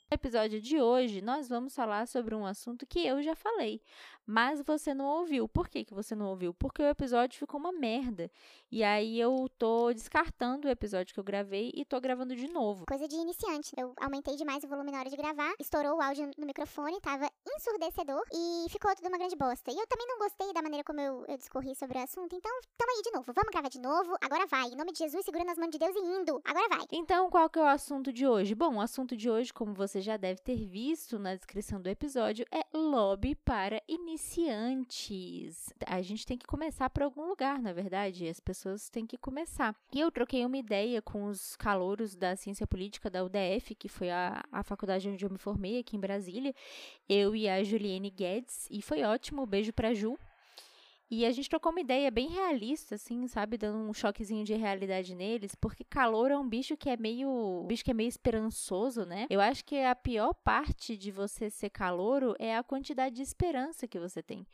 No 0.09 0.15
episódio 0.15 0.61
de 0.61 0.81
hoje, 0.81 1.21
nós 1.21 1.49
vamos 1.49 1.75
falar 1.75 2.07
sobre 2.07 2.33
um 2.33 2.47
assunto 2.47 2.87
que 2.87 3.05
eu 3.05 3.21
já 3.21 3.35
falei, 3.35 3.83
mas 4.25 4.61
você 4.61 4.95
não 4.95 5.05
ouviu. 5.05 5.49
Por 5.49 5.69
que, 5.69 5.85
que 5.85 5.95
você 5.95 6.15
não 6.15 6.27
ouviu? 6.27 6.55
Porque 6.55 6.81
o 6.81 6.87
episódio 6.89 7.39
ficou 7.39 7.59
uma 7.59 7.73
merda. 7.73 8.31
E 8.71 8.85
aí 8.85 9.19
eu 9.19 9.49
tô 9.59 9.93
descartando 9.93 10.69
o 10.69 10.71
episódio 10.71 11.13
que 11.13 11.19
eu 11.19 11.25
gravei 11.25 11.73
e 11.75 11.85
tô 11.85 12.01
gravando 12.01 12.37
de 12.37 12.49
novo. 12.49 12.87
Coisa 12.87 13.07
de 13.09 13.17
iniciante. 13.17 13.73
Eu 13.77 13.95
aumentei 14.01 14.37
demais 14.37 14.63
o 14.63 14.69
volume 14.69 14.93
na 14.93 15.01
hora 15.01 15.11
de 15.11 15.17
gravar, 15.17 15.53
estourou 15.59 15.97
o 15.97 16.01
áudio 16.01 16.31
no 16.37 16.47
microfone, 16.47 17.01
tava 17.01 17.29
ensurdecedor 17.57 18.23
e 18.33 18.67
ficou 18.71 18.95
tudo 18.95 19.09
uma 19.09 19.19
grande 19.19 19.37
bosta. 19.37 19.73
E 19.73 19.77
eu 19.77 19.87
também 19.89 20.07
não 20.07 20.19
gostei 20.19 20.53
da 20.53 20.63
maneira 20.63 20.85
como 20.85 21.01
eu, 21.01 21.25
eu 21.27 21.37
discorri 21.37 21.75
sobre 21.75 21.99
o 21.99 22.03
assunto, 22.03 22.35
então 22.35 22.51
tamo 22.77 22.93
aí 22.97 23.03
de 23.03 23.11
novo. 23.13 23.33
Vamos 23.33 23.51
gravar 23.51 23.69
de 23.69 23.81
novo. 23.81 24.17
Agora 24.21 24.47
vai. 24.47 24.69
Em 24.69 24.77
nome 24.77 24.93
de 24.93 24.99
Jesus, 24.99 25.25
segura 25.25 25.45
nas 25.45 25.59
mãos 25.59 25.71
de 25.71 25.79
Deus 25.79 25.95
e 25.97 26.01
indo. 26.01 26.41
Agora 26.45 26.69
vai. 26.69 26.87
Então, 26.93 27.29
qual 27.29 27.51
que 27.51 27.59
é 27.59 27.63
o 27.63 27.67
assunto 27.67 28.13
de 28.13 28.27
hoje? 28.27 28.55
Bom, 28.55 28.77
o 28.77 28.81
assunto 28.81 29.17
de 29.17 29.31
hoje, 29.31 29.53
como 29.53 29.75
você 29.75 30.01
já 30.07 30.17
deve 30.17 30.41
ter 30.41 30.65
visto 30.65 31.19
na 31.19 31.35
descrição 31.35 31.83
do 31.83 31.89
episódio, 31.89 32.47
é 32.53 32.65
lobby 32.73 33.35
para 33.35 33.83
iniciantes. 33.89 35.75
A 35.85 36.01
gente 36.01 36.25
tem 36.25 36.39
que 36.39 36.47
começar 36.47 36.89
por 36.91 37.03
algum 37.03 37.27
lugar, 37.27 37.61
na 37.61 37.73
verdade. 37.73 38.29
As 38.29 38.39
pessoas 38.39 38.89
têm 38.89 39.05
que 39.05 39.19
começar. 39.19 39.75
E 39.93 39.99
eu 39.99 40.11
troquei 40.13 40.47
uma 40.47 40.57
ideia 40.57 41.03
com 41.03 41.27
os 41.27 41.57
calouros 41.57 42.15
da 42.15 42.37
ciência 42.37 42.69
política 42.69 43.11
da 43.11 43.25
UDF, 43.25 43.75
que 43.75 43.89
foi 43.89 44.09
a, 44.11 44.45
a 44.53 44.63
faculdade 44.63 45.09
onde 45.09 45.25
eu 45.25 45.31
me 45.31 45.39
formei 45.39 45.81
aqui 45.81 45.97
em 45.97 46.01
Brasília. 46.01 46.55
Eu 47.09 47.35
e 47.35 47.49
a 47.49 47.65
Juliane 47.65 48.11
Guedes, 48.11 48.69
e 48.71 48.81
foi 48.81 49.03
ótimo. 49.03 49.45
Beijo 49.45 49.73
pra 49.73 49.93
Ju. 49.93 50.17
E 51.09 51.25
a 51.25 51.31
gente 51.31 51.49
trocou 51.49 51.71
uma 51.71 51.81
ideia 51.81 52.11
bem 52.11 52.29
realista, 52.29 52.97
assim, 52.97 53.29
sabe? 53.29 53.57
Dando 53.57 53.79
um 53.79 53.95
choquezinho 53.95 54.45
de 54.45 54.55
realidade 54.55 55.15
neles, 55.15 55.55
porque 55.55 55.85
calor 55.85 56.33
é 56.33 56.37
um 56.37 56.49
bicho 56.49 56.77
que 56.77 56.91
é 56.91 56.97
meio. 56.97 57.29
Um 57.29 57.67
bicho 57.67 57.85
que 57.85 57.93
é 57.93 57.95
meio 57.95 58.09
esperançoso, 58.09 59.05
né? 59.05 59.27
Eu 59.31 59.41
acho 59.41 59.65
que 59.65 59.81
a 59.81 59.95
pior 59.95 60.35
parte 60.35 60.97
de 60.97 61.13
você 61.13 61.49
ser 61.49 61.71
calouro 61.71 62.35
é 62.41 62.57
a 62.57 62.63
quantidade 62.65 63.15
de 63.15 63.23
esperança 63.23 63.87
que 63.87 64.01
você 64.01 64.21
tem. 64.21 64.45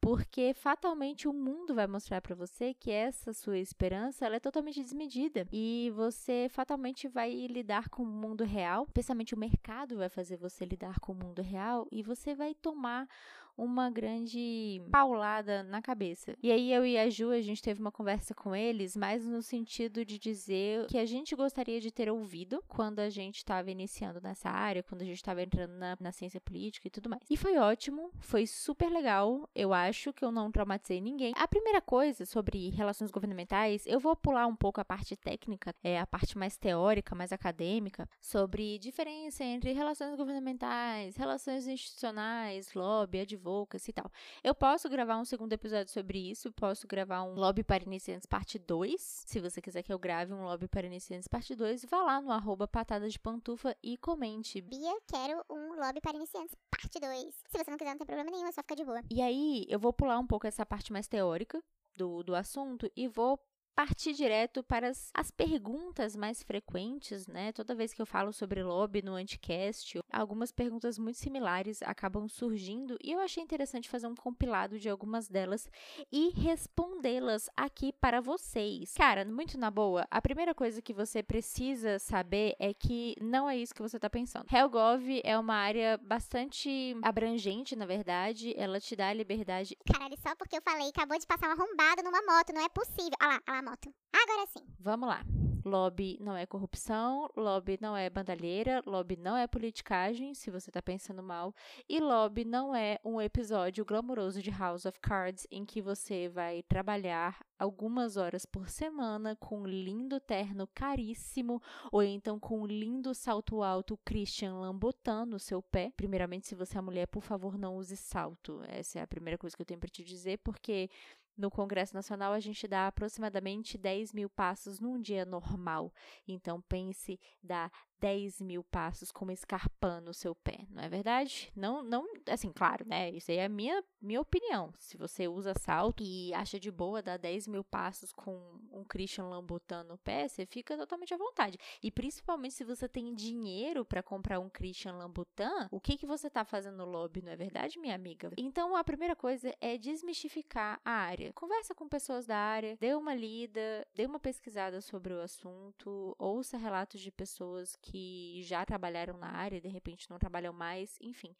Porque 0.00 0.52
fatalmente 0.54 1.26
o 1.26 1.32
mundo 1.32 1.74
vai 1.74 1.86
mostrar 1.86 2.20
para 2.20 2.34
você 2.34 2.72
que 2.74 2.90
essa 2.90 3.32
sua 3.32 3.58
esperança 3.58 4.26
ela 4.26 4.36
é 4.36 4.40
totalmente 4.40 4.80
desmedida 4.80 5.48
e 5.50 5.90
você 5.96 6.48
fatalmente 6.50 7.08
vai 7.08 7.32
lidar 7.46 7.88
com 7.88 8.02
o 8.02 8.06
mundo 8.06 8.44
real, 8.44 8.84
especialmente 8.84 9.34
o 9.34 9.38
mercado 9.38 9.96
vai 9.96 10.08
fazer 10.08 10.36
você 10.36 10.64
lidar 10.64 11.00
com 11.00 11.12
o 11.12 11.14
mundo 11.16 11.42
real 11.42 11.88
e 11.90 12.02
você 12.02 12.34
vai 12.34 12.54
tomar 12.54 13.08
uma 13.56 13.88
grande 13.90 14.82
paulada 14.90 15.62
na 15.62 15.80
cabeça. 15.80 16.36
E 16.42 16.52
aí 16.52 16.72
eu 16.72 16.84
e 16.84 16.98
a 16.98 17.08
Ju, 17.08 17.30
a 17.30 17.40
gente 17.40 17.62
teve 17.62 17.80
uma 17.80 17.90
conversa 17.90 18.34
com 18.34 18.54
eles, 18.54 18.96
mais 18.96 19.26
no 19.26 19.40
sentido 19.40 20.04
de 20.04 20.18
dizer 20.18 20.86
que 20.86 20.98
a 20.98 21.06
gente 21.06 21.34
gostaria 21.34 21.80
de 21.80 21.90
ter 21.90 22.10
ouvido 22.10 22.62
quando 22.68 22.98
a 22.98 23.08
gente 23.08 23.36
estava 23.36 23.70
iniciando 23.70 24.20
nessa 24.20 24.50
área, 24.50 24.82
quando 24.82 25.02
a 25.02 25.04
gente 25.04 25.16
estava 25.16 25.42
entrando 25.42 25.72
na, 25.72 25.96
na 25.98 26.12
ciência 26.12 26.40
política 26.40 26.86
e 26.86 26.90
tudo 26.90 27.08
mais. 27.08 27.22
E 27.30 27.36
foi 27.36 27.56
ótimo, 27.56 28.10
foi 28.20 28.46
super 28.46 28.90
legal. 28.90 29.48
Eu 29.54 29.72
acho 29.72 30.12
que 30.12 30.24
eu 30.24 30.30
não 30.30 30.52
traumatizei 30.52 31.00
ninguém. 31.00 31.32
A 31.36 31.48
primeira 31.48 31.80
coisa 31.80 32.26
sobre 32.26 32.70
relações 32.70 33.10
governamentais, 33.10 33.86
eu 33.86 33.98
vou 33.98 34.14
pular 34.14 34.46
um 34.46 34.56
pouco 34.56 34.80
a 34.80 34.84
parte 34.84 35.16
técnica, 35.16 35.74
é 35.82 35.98
a 35.98 36.06
parte 36.06 36.36
mais 36.36 36.56
teórica, 36.56 37.14
mais 37.14 37.32
acadêmica, 37.32 38.08
sobre 38.20 38.78
diferença 38.78 39.42
entre 39.42 39.72
relações 39.72 40.14
governamentais, 40.14 41.16
relações 41.16 41.66
institucionais, 41.66 42.74
lobby, 42.74 43.20
advocacy 43.20 43.45
e 43.88 43.92
tal. 43.92 44.10
Eu 44.42 44.54
posso 44.54 44.88
gravar 44.88 45.18
um 45.18 45.24
segundo 45.24 45.52
episódio 45.52 45.92
sobre 45.92 46.30
isso, 46.30 46.50
posso 46.52 46.86
gravar 46.86 47.22
um 47.22 47.34
Lobby 47.34 47.62
para 47.62 47.84
Iniciantes 47.84 48.26
parte 48.26 48.58
2. 48.58 49.00
Se 49.26 49.40
você 49.40 49.60
quiser 49.60 49.82
que 49.82 49.92
eu 49.92 49.98
grave 49.98 50.32
um 50.32 50.44
Lobby 50.44 50.66
para 50.66 50.86
Iniciantes 50.86 51.28
parte 51.28 51.54
2, 51.54 51.84
vá 51.84 52.02
lá 52.02 52.20
no 52.20 52.32
arroba 52.32 52.66
patada 52.66 53.08
de 53.08 53.18
pantufa 53.18 53.76
e 53.82 53.96
comente. 53.96 54.60
Bia, 54.60 54.98
quero 55.06 55.44
um 55.50 55.80
Lobby 55.80 56.00
para 56.00 56.16
Iniciantes 56.16 56.56
parte 56.70 56.98
2. 56.98 57.34
Se 57.48 57.58
você 57.58 57.70
não 57.70 57.78
quiser, 57.78 57.90
não 57.90 57.98
tem 57.98 58.06
problema 58.06 58.30
nenhum, 58.30 58.46
é 58.46 58.52
só 58.52 58.62
ficar 58.62 58.74
de 58.74 58.84
boa. 58.84 59.02
E 59.10 59.22
aí, 59.22 59.64
eu 59.68 59.78
vou 59.78 59.92
pular 59.92 60.18
um 60.18 60.26
pouco 60.26 60.46
essa 60.46 60.66
parte 60.66 60.92
mais 60.92 61.06
teórica 61.06 61.62
do, 61.94 62.22
do 62.22 62.34
assunto 62.34 62.90
e 62.96 63.06
vou 63.08 63.38
partir 63.76 64.14
direto 64.14 64.62
para 64.62 64.88
as, 64.88 65.10
as, 65.12 65.30
perguntas 65.30 66.16
mais 66.16 66.42
frequentes, 66.42 67.26
né? 67.26 67.52
Toda 67.52 67.74
vez 67.74 67.92
que 67.92 68.00
eu 68.00 68.06
falo 68.06 68.32
sobre 68.32 68.62
lobby 68.62 69.02
no 69.02 69.14
Anticast, 69.14 70.00
algumas 70.16 70.52
perguntas 70.52 70.98
muito 70.98 71.18
similares 71.18 71.82
acabam 71.82 72.28
surgindo 72.28 72.96
e 73.02 73.12
eu 73.12 73.20
achei 73.20 73.42
interessante 73.42 73.88
fazer 73.88 74.06
um 74.06 74.14
compilado 74.14 74.78
de 74.78 74.88
algumas 74.88 75.28
delas 75.28 75.68
e 76.10 76.30
respondê-las 76.30 77.50
aqui 77.56 77.92
para 77.92 78.20
vocês. 78.20 78.94
Cara, 78.94 79.24
muito 79.24 79.58
na 79.58 79.70
boa, 79.70 80.06
a 80.10 80.22
primeira 80.22 80.54
coisa 80.54 80.80
que 80.80 80.94
você 80.94 81.22
precisa 81.22 81.98
saber 81.98 82.54
é 82.58 82.72
que 82.72 83.14
não 83.20 83.48
é 83.48 83.56
isso 83.56 83.74
que 83.74 83.82
você 83.82 83.96
está 83.96 84.08
pensando. 84.08 84.46
HellGov 84.50 85.20
é 85.24 85.38
uma 85.38 85.54
área 85.54 85.98
bastante 85.98 86.96
abrangente, 87.02 87.76
na 87.76 87.86
verdade, 87.86 88.54
ela 88.56 88.80
te 88.80 88.94
dá 88.94 89.08
a 89.08 89.12
liberdade. 89.12 89.76
Caralho, 89.92 90.16
só 90.18 90.34
porque 90.36 90.56
eu 90.56 90.62
falei, 90.62 90.88
acabou 90.88 91.18
de 91.18 91.26
passar 91.26 91.48
uma 91.48 91.56
arrombado 91.56 92.02
numa 92.02 92.22
moto, 92.22 92.52
não 92.52 92.64
é 92.64 92.68
possível. 92.68 93.16
Olha 93.20 93.28
lá, 93.28 93.42
olha 93.48 93.54
lá 93.54 93.58
a 93.58 93.62
moto. 93.62 93.94
Agora 94.12 94.46
sim. 94.46 94.64
Vamos 94.78 95.08
lá. 95.08 95.55
Lobby 95.66 96.16
não 96.20 96.36
é 96.36 96.46
corrupção, 96.46 97.28
lobby 97.36 97.76
não 97.80 97.96
é 97.96 98.08
bandalheira, 98.08 98.80
lobby 98.86 99.16
não 99.16 99.36
é 99.36 99.48
politicagem, 99.48 100.32
se 100.32 100.48
você 100.48 100.70
tá 100.70 100.80
pensando 100.80 101.24
mal, 101.24 101.52
e 101.88 101.98
lobby 101.98 102.44
não 102.44 102.72
é 102.72 103.00
um 103.04 103.20
episódio 103.20 103.84
glamouroso 103.84 104.40
de 104.40 104.48
House 104.48 104.86
of 104.86 105.00
Cards 105.00 105.44
em 105.50 105.64
que 105.64 105.82
você 105.82 106.28
vai 106.28 106.62
trabalhar 106.62 107.44
algumas 107.58 108.16
horas 108.16 108.46
por 108.46 108.68
semana 108.68 109.34
com 109.34 109.62
um 109.62 109.66
lindo 109.66 110.20
terno 110.20 110.68
caríssimo 110.72 111.60
ou 111.90 112.00
então 112.00 112.38
com 112.38 112.60
um 112.60 112.66
lindo 112.66 113.12
salto 113.12 113.60
alto 113.60 113.98
Christian 114.04 114.54
Lambotan 114.54 115.26
no 115.26 115.40
seu 115.40 115.60
pé. 115.60 115.90
Primeiramente, 115.96 116.46
se 116.46 116.54
você 116.54 116.78
é 116.78 116.80
mulher, 116.80 117.08
por 117.08 117.22
favor, 117.22 117.58
não 117.58 117.76
use 117.76 117.96
salto. 117.96 118.62
Essa 118.68 119.00
é 119.00 119.02
a 119.02 119.06
primeira 119.06 119.36
coisa 119.36 119.56
que 119.56 119.62
eu 119.62 119.66
tenho 119.66 119.80
para 119.80 119.88
te 119.88 120.04
dizer, 120.04 120.38
porque 120.44 120.88
no 121.36 121.50
Congresso 121.50 121.94
Nacional, 121.94 122.32
a 122.32 122.40
gente 122.40 122.66
dá 122.66 122.86
aproximadamente 122.86 123.76
10 123.76 124.12
mil 124.12 124.30
passos 124.30 124.80
num 124.80 125.00
dia 125.00 125.24
normal. 125.24 125.92
Então, 126.26 126.60
pense 126.62 127.20
dar 127.42 127.70
10 128.00 128.40
mil 128.40 128.62
passos 128.64 129.10
com 129.10 129.24
uma 129.24 129.32
escarpã 129.32 130.00
no 130.00 130.12
seu 130.12 130.34
pé, 130.34 130.66
não 130.70 130.82
é 130.82 130.88
verdade? 130.88 131.50
Não, 131.56 131.82
não, 131.82 132.06
assim, 132.28 132.52
claro, 132.52 132.86
né? 132.86 133.10
Isso 133.10 133.30
aí 133.30 133.38
é 133.38 133.44
a 133.44 133.48
minha, 133.48 133.82
minha 134.00 134.20
opinião. 134.20 134.72
Se 134.78 134.96
você 134.96 135.26
usa 135.28 135.54
salto 135.58 136.02
e 136.02 136.32
acha 136.34 136.60
de 136.60 136.70
boa 136.70 137.02
dar 137.02 137.16
10 137.16 137.48
mil 137.48 137.64
passos 137.64 138.12
com 138.12 138.36
um 138.72 138.84
Christian 138.84 139.24
Louboutin 139.24 139.84
no 139.88 139.98
pé, 139.98 140.28
você 140.28 140.44
fica 140.44 140.76
totalmente 140.76 141.14
à 141.14 141.16
vontade. 141.16 141.58
E 141.82 141.90
principalmente 141.90 142.54
se 142.54 142.64
você 142.64 142.88
tem 142.88 143.14
dinheiro 143.14 143.84
para 143.84 144.02
comprar 144.02 144.38
um 144.38 144.48
Christian 144.48 144.94
Louboutin, 144.96 145.68
o 145.70 145.80
que, 145.80 145.96
que 145.96 146.06
você 146.06 146.28
tá 146.28 146.44
fazendo 146.44 146.76
no 146.76 146.84
lobby, 146.84 147.22
não 147.22 147.32
é 147.32 147.36
verdade, 147.36 147.78
minha 147.78 147.94
amiga? 147.94 148.30
Então, 148.36 148.76
a 148.76 148.84
primeira 148.84 149.16
coisa 149.16 149.54
é 149.60 149.76
desmistificar 149.78 150.80
a 150.84 150.90
área. 150.90 151.32
Conversa 151.32 151.74
com 151.74 151.88
pessoas 151.88 152.26
da 152.26 152.36
área, 152.36 152.76
dê 152.78 152.94
uma 152.94 153.14
lida, 153.14 153.86
dê 153.94 154.06
uma 154.06 154.20
pesquisada 154.20 154.80
sobre 154.80 155.12
o 155.12 155.20
assunto, 155.20 156.14
ouça 156.18 156.56
relatos 156.56 157.00
de 157.00 157.10
pessoas 157.10 157.76
que 157.90 158.42
já 158.42 158.64
trabalharam 158.64 159.16
na 159.16 159.30
área 159.30 159.56
e 159.56 159.60
de 159.60 159.68
repente 159.68 160.10
não 160.10 160.18
trabalham 160.18 160.52
mais, 160.52 160.96
enfim 161.00 161.34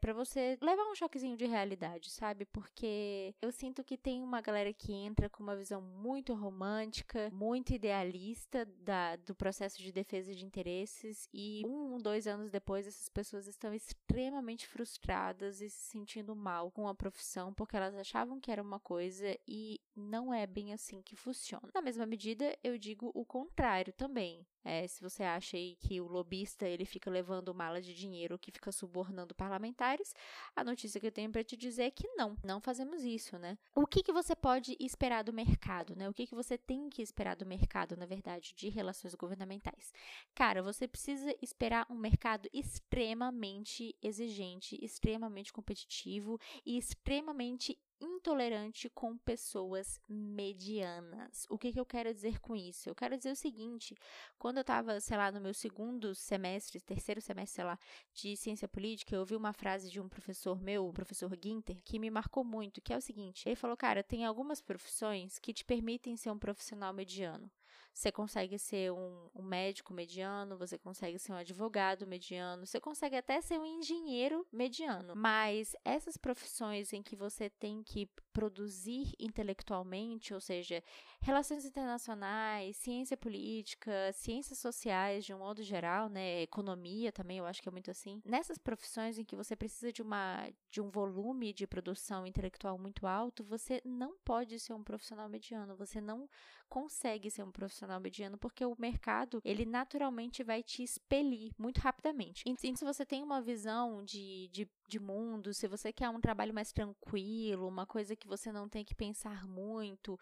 para 0.00 0.12
você 0.12 0.58
levar 0.60 0.84
um 0.90 0.94
choquezinho 0.94 1.36
de 1.36 1.46
realidade, 1.46 2.10
sabe? 2.10 2.44
Porque 2.46 3.34
eu 3.40 3.50
sinto 3.50 3.82
que 3.82 3.96
tem 3.96 4.22
uma 4.22 4.40
galera 4.40 4.72
que 4.72 4.92
entra 4.92 5.28
com 5.28 5.42
uma 5.42 5.56
visão 5.56 5.80
muito 5.80 6.34
romântica, 6.34 7.30
muito 7.32 7.72
idealista 7.72 8.66
da, 8.80 9.16
do 9.16 9.34
processo 9.34 9.82
de 9.82 9.92
defesa 9.92 10.34
de 10.34 10.44
interesses 10.44 11.28
e 11.32 11.62
um, 11.66 11.98
dois 11.98 12.26
anos 12.26 12.50
depois 12.50 12.86
essas 12.86 13.08
pessoas 13.08 13.46
estão 13.46 13.72
extremamente 13.72 14.66
frustradas 14.66 15.60
e 15.60 15.70
se 15.70 15.90
sentindo 15.90 16.34
mal 16.36 16.70
com 16.70 16.88
a 16.88 16.94
profissão 16.94 17.52
porque 17.52 17.76
elas 17.76 17.94
achavam 17.94 18.40
que 18.40 18.50
era 18.50 18.62
uma 18.62 18.78
coisa 18.78 19.36
e 19.46 19.80
não 19.96 20.32
é 20.32 20.46
bem 20.46 20.72
assim 20.72 21.00
que 21.02 21.16
funciona. 21.16 21.68
Na 21.74 21.80
mesma 21.80 22.04
medida, 22.04 22.56
eu 22.62 22.76
digo 22.76 23.10
o 23.14 23.24
contrário 23.24 23.92
também. 23.92 24.46
É, 24.62 24.86
se 24.88 25.00
você 25.00 25.22
acha 25.22 25.56
aí 25.56 25.76
que 25.76 26.00
o 26.00 26.08
lobista 26.08 26.66
ele 26.66 26.84
fica 26.84 27.08
levando 27.08 27.54
mala 27.54 27.80
de 27.80 27.94
dinheiro 27.94 28.36
que 28.36 28.50
fica 28.50 28.72
subornando 28.72 29.32
parlamentares, 29.32 30.12
a 30.56 30.64
notícia 30.64 31.00
que 31.00 31.06
eu 31.06 31.12
tenho 31.12 31.30
para 31.30 31.44
te 31.44 31.56
dizer 31.56 31.84
é 31.84 31.90
que 31.90 32.08
não, 32.16 32.36
não 32.42 32.60
fazemos 32.60 33.04
isso, 33.04 33.38
né? 33.38 33.56
O 33.76 33.86
que, 33.86 34.02
que 34.02 34.12
você 34.12 34.34
pode 34.34 34.76
esperar 34.80 35.22
do 35.22 35.32
mercado, 35.32 35.94
né? 35.94 36.08
O 36.08 36.12
que, 36.12 36.26
que 36.26 36.34
você 36.34 36.58
tem 36.58 36.90
que 36.90 37.00
esperar 37.00 37.36
do 37.36 37.46
mercado, 37.46 37.96
na 37.96 38.06
verdade, 38.06 38.54
de 38.56 38.68
relações 38.68 39.14
governamentais? 39.14 39.92
Cara, 40.34 40.62
você 40.64 40.88
precisa 40.88 41.32
esperar 41.40 41.86
um 41.88 41.96
mercado 41.96 42.48
extremamente 42.52 43.96
exigente, 44.02 44.76
extremamente 44.84 45.52
competitivo 45.52 46.40
e 46.64 46.76
extremamente 46.76 47.78
intolerante 48.00 48.88
com 48.90 49.16
pessoas 49.16 50.00
medianas. 50.08 51.46
O 51.48 51.58
que, 51.58 51.72
que 51.72 51.80
eu 51.80 51.86
quero 51.86 52.12
dizer 52.12 52.40
com 52.40 52.54
isso? 52.54 52.88
Eu 52.88 52.94
quero 52.94 53.16
dizer 53.16 53.32
o 53.32 53.36
seguinte: 53.36 53.94
quando 54.38 54.58
eu 54.58 54.62
estava, 54.62 55.00
sei 55.00 55.16
lá, 55.16 55.30
no 55.30 55.40
meu 55.40 55.54
segundo 55.54 56.14
semestre, 56.14 56.80
terceiro 56.80 57.20
semestre, 57.20 57.56
sei 57.56 57.64
lá, 57.64 57.78
de 58.12 58.36
ciência 58.36 58.68
política, 58.68 59.14
eu 59.14 59.20
ouvi 59.20 59.36
uma 59.36 59.52
frase 59.52 59.90
de 59.90 60.00
um 60.00 60.08
professor 60.08 60.60
meu, 60.60 60.86
o 60.86 60.92
professor 60.92 61.30
Ginter, 61.42 61.76
que 61.84 61.98
me 61.98 62.10
marcou 62.10 62.44
muito, 62.44 62.80
que 62.80 62.92
é 62.92 62.96
o 62.96 63.00
seguinte: 63.00 63.48
ele 63.48 63.56
falou, 63.56 63.76
cara, 63.76 64.02
tem 64.02 64.24
algumas 64.24 64.60
profissões 64.60 65.38
que 65.38 65.52
te 65.52 65.64
permitem 65.64 66.16
ser 66.16 66.30
um 66.30 66.38
profissional 66.38 66.92
mediano. 66.92 67.50
Você 67.96 68.12
consegue 68.12 68.58
ser 68.58 68.92
um, 68.92 69.30
um, 69.34 69.42
médico 69.42 69.94
mediano, 69.94 70.58
você 70.58 70.76
consegue 70.76 71.18
ser 71.18 71.32
um 71.32 71.36
advogado 71.36 72.06
mediano, 72.06 72.66
você 72.66 72.78
consegue 72.78 73.16
até 73.16 73.40
ser 73.40 73.58
um 73.58 73.64
engenheiro 73.64 74.46
mediano. 74.52 75.16
Mas 75.16 75.74
essas 75.82 76.18
profissões 76.18 76.92
em 76.92 77.02
que 77.02 77.16
você 77.16 77.48
tem 77.48 77.82
que 77.82 78.06
produzir 78.34 79.14
intelectualmente, 79.18 80.34
ou 80.34 80.40
seja, 80.42 80.84
relações 81.22 81.64
internacionais, 81.64 82.76
ciência 82.76 83.16
política, 83.16 84.12
ciências 84.12 84.58
sociais 84.58 85.24
de 85.24 85.32
um 85.32 85.38
modo 85.38 85.62
geral, 85.62 86.10
né, 86.10 86.42
economia 86.42 87.10
também, 87.10 87.38
eu 87.38 87.46
acho 87.46 87.62
que 87.62 87.68
é 87.70 87.72
muito 87.72 87.90
assim. 87.90 88.20
Nessas 88.26 88.58
profissões 88.58 89.18
em 89.18 89.24
que 89.24 89.34
você 89.34 89.56
precisa 89.56 89.90
de 89.90 90.02
uma 90.02 90.46
de 90.70 90.82
um 90.82 90.90
volume 90.90 91.54
de 91.54 91.66
produção 91.66 92.26
intelectual 92.26 92.76
muito 92.76 93.06
alto, 93.06 93.42
você 93.42 93.80
não 93.86 94.18
pode 94.18 94.60
ser 94.60 94.74
um 94.74 94.84
profissional 94.84 95.30
mediano, 95.30 95.74
você 95.74 95.98
não 95.98 96.28
consegue 96.68 97.30
ser 97.30 97.42
um 97.42 97.50
profissional 97.50 97.85
mediano 98.00 98.36
porque 98.36 98.64
o 98.64 98.76
mercado, 98.78 99.40
ele 99.44 99.64
naturalmente 99.64 100.42
vai 100.42 100.62
te 100.62 100.82
expelir 100.82 101.52
muito 101.58 101.78
rapidamente. 101.78 102.42
Então, 102.46 102.76
se 102.76 102.84
você 102.84 103.04
tem 103.04 103.22
uma 103.22 103.40
visão 103.40 104.04
de, 104.04 104.48
de, 104.52 104.68
de 104.86 104.98
mundo, 104.98 105.52
se 105.52 105.66
você 105.66 105.92
quer 105.92 106.08
um 106.08 106.20
trabalho 106.20 106.54
mais 106.54 106.72
tranquilo, 106.72 107.66
uma 107.66 107.86
coisa 107.86 108.14
que 108.14 108.26
você 108.26 108.52
não 108.52 108.68
tem 108.68 108.84
que 108.84 108.94
pensar 108.94 109.46
muito, 109.46 110.18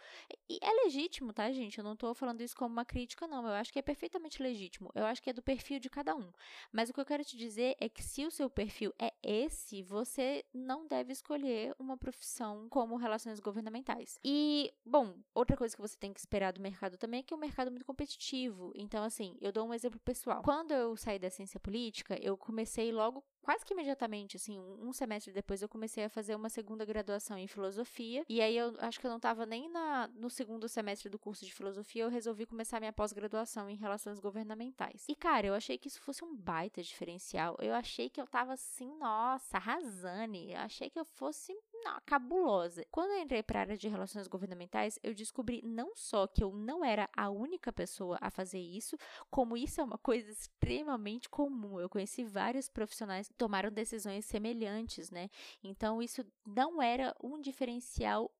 e 0.49 0.59
é 0.63 0.85
legítimo, 0.85 1.33
tá, 1.33 1.51
gente? 1.53 1.79
Eu 1.79 1.85
não 1.85 1.97
tô 1.97 2.15
falando 2.15 2.41
isso 2.41 2.57
como 2.57 2.73
uma 2.73 2.85
crítica, 2.85 3.27
não. 3.27 3.47
Eu 3.47 3.53
acho 3.53 3.73
que 3.73 3.79
é 3.79 3.83
perfeitamente 3.83 4.43
legítimo. 4.43 4.91
Eu 4.95 5.05
acho 5.05 5.23
que 5.23 5.31
é 5.31 5.33
do 5.33 5.43
perfil 5.43 5.79
de 5.79 5.91
cada 5.91 6.15
um. 6.15 6.31
Mas 6.73 6.91
o 6.91 6.93
que 6.93 7.01
eu 7.01 7.05
quero 7.05 7.25
te 7.25 7.37
dizer 7.37 7.77
é 7.81 7.89
que 7.89 8.03
se 8.03 8.25
o 8.25 8.31
seu 8.31 8.49
perfil 8.49 8.93
é 8.99 9.13
esse, 9.23 9.83
você 9.83 10.45
não 10.53 10.87
deve 10.87 11.13
escolher 11.13 11.75
uma 11.79 11.97
profissão 11.97 12.69
como 12.69 12.97
relações 12.97 13.41
governamentais. 13.41 14.19
E, 14.25 14.73
bom, 14.85 15.17
outra 15.35 15.57
coisa 15.57 15.75
que 15.75 15.83
você 15.83 15.97
tem 15.97 16.13
que 16.13 16.21
esperar 16.21 16.53
do 16.53 16.61
mercado 16.61 16.97
também 16.97 17.21
é 17.21 17.23
que 17.23 17.33
é 17.33 17.37
um 17.37 17.41
mercado 17.41 17.71
muito 17.71 17.85
competitivo. 17.85 18.73
Então, 18.75 19.03
assim, 19.03 19.37
eu 19.41 19.53
dou 19.53 19.67
um 19.67 19.75
exemplo 19.75 20.01
pessoal. 20.01 20.43
Quando 20.43 20.73
eu 20.73 20.97
saí 20.97 21.19
da 21.19 21.31
ciência 21.31 21.61
política, 21.61 22.19
eu 22.23 22.37
comecei 22.37 22.93
logo 22.93 23.25
quase 23.45 23.65
que 23.65 23.75
imediatamente, 23.75 24.37
assim, 24.37 24.59
um 24.59 24.93
semestre 24.93 25.33
depois 25.33 25.63
eu 25.63 25.69
comecei 25.69 26.05
a 26.05 26.09
fazer 26.09 26.35
uma 26.35 26.49
segunda 26.49 26.85
graduação 26.85 27.39
em 27.39 27.47
filosofia. 27.47 28.25
E 28.29 28.41
aí 28.41 28.57
eu 28.57 28.75
acho 28.79 28.99
que 28.99 29.07
eu 29.07 29.11
não 29.11 29.19
estava 29.19 29.47
nem 29.47 29.69
na, 29.69 30.09
no 30.09 30.29
segundo 30.29 30.69
semestre 30.69 31.09
do 31.09 31.19
curso 31.19 31.45
de 31.45 31.53
filosofia, 31.53 32.05
eu 32.05 32.11
resolvi 32.11 32.47
começar 32.47 32.81
minha 32.81 32.93
pós-graduação 32.93 33.71
em 33.71 33.77
relações 33.77 34.19
governamentais. 34.19 35.05
E 35.09 35.15
cara, 35.15 35.47
eu 35.47 35.55
achei 35.55 35.79
que 35.79 35.89
isso 35.89 36.01
fosse 36.01 36.25
um 36.25 36.35
baita 36.35 36.83
diferencial. 36.83 37.57
Eu 37.61 37.75
achei 37.75 38.09
que 38.09 38.21
eu 38.21 38.27
tava 38.27 38.55
assim, 38.55 38.93
nossa, 38.97 39.57
arrasando. 39.57 40.25
Eu 40.25 40.59
achei 40.59 40.89
que 40.89 40.99
eu 40.99 41.05
fosse 41.05 41.53
não, 41.85 42.01
cabulosa. 42.07 42.85
Quando 42.91 43.11
eu 43.11 43.19
entrei 43.19 43.43
para 43.43 43.61
a 43.61 43.63
área 43.63 43.77
de 43.77 43.89
relações 43.89 44.27
governamentais, 44.27 44.99
eu 45.03 45.15
descobri 45.15 45.61
não 45.63 45.95
só 45.95 46.27
que 46.27 46.43
eu 46.43 46.53
não 46.53 46.85
era 46.85 47.09
a 47.15 47.31
única 47.31 47.73
pessoa 47.73 48.19
a 48.21 48.31
fazer 48.31 48.59
isso, 48.59 48.97
como 49.31 49.57
isso 49.57 49.81
é 49.81 49.85
uma 49.85 49.99
coisa 49.99 50.31
extremamente 50.31 51.29
comum. 51.29 51.79
Eu 51.79 51.89
conheci 51.89 52.25
vários 52.25 52.69
profissionais 52.69 53.29
que 53.29 53.35
tomaram 53.35 53.71
decisões 53.71 54.25
semelhantes, 54.25 55.11
né? 55.11 55.29
Então 55.63 56.03
isso 56.03 56.25
não 56.47 56.81
era 56.83 57.15
um 57.23 57.41
diferencial 57.41 58.31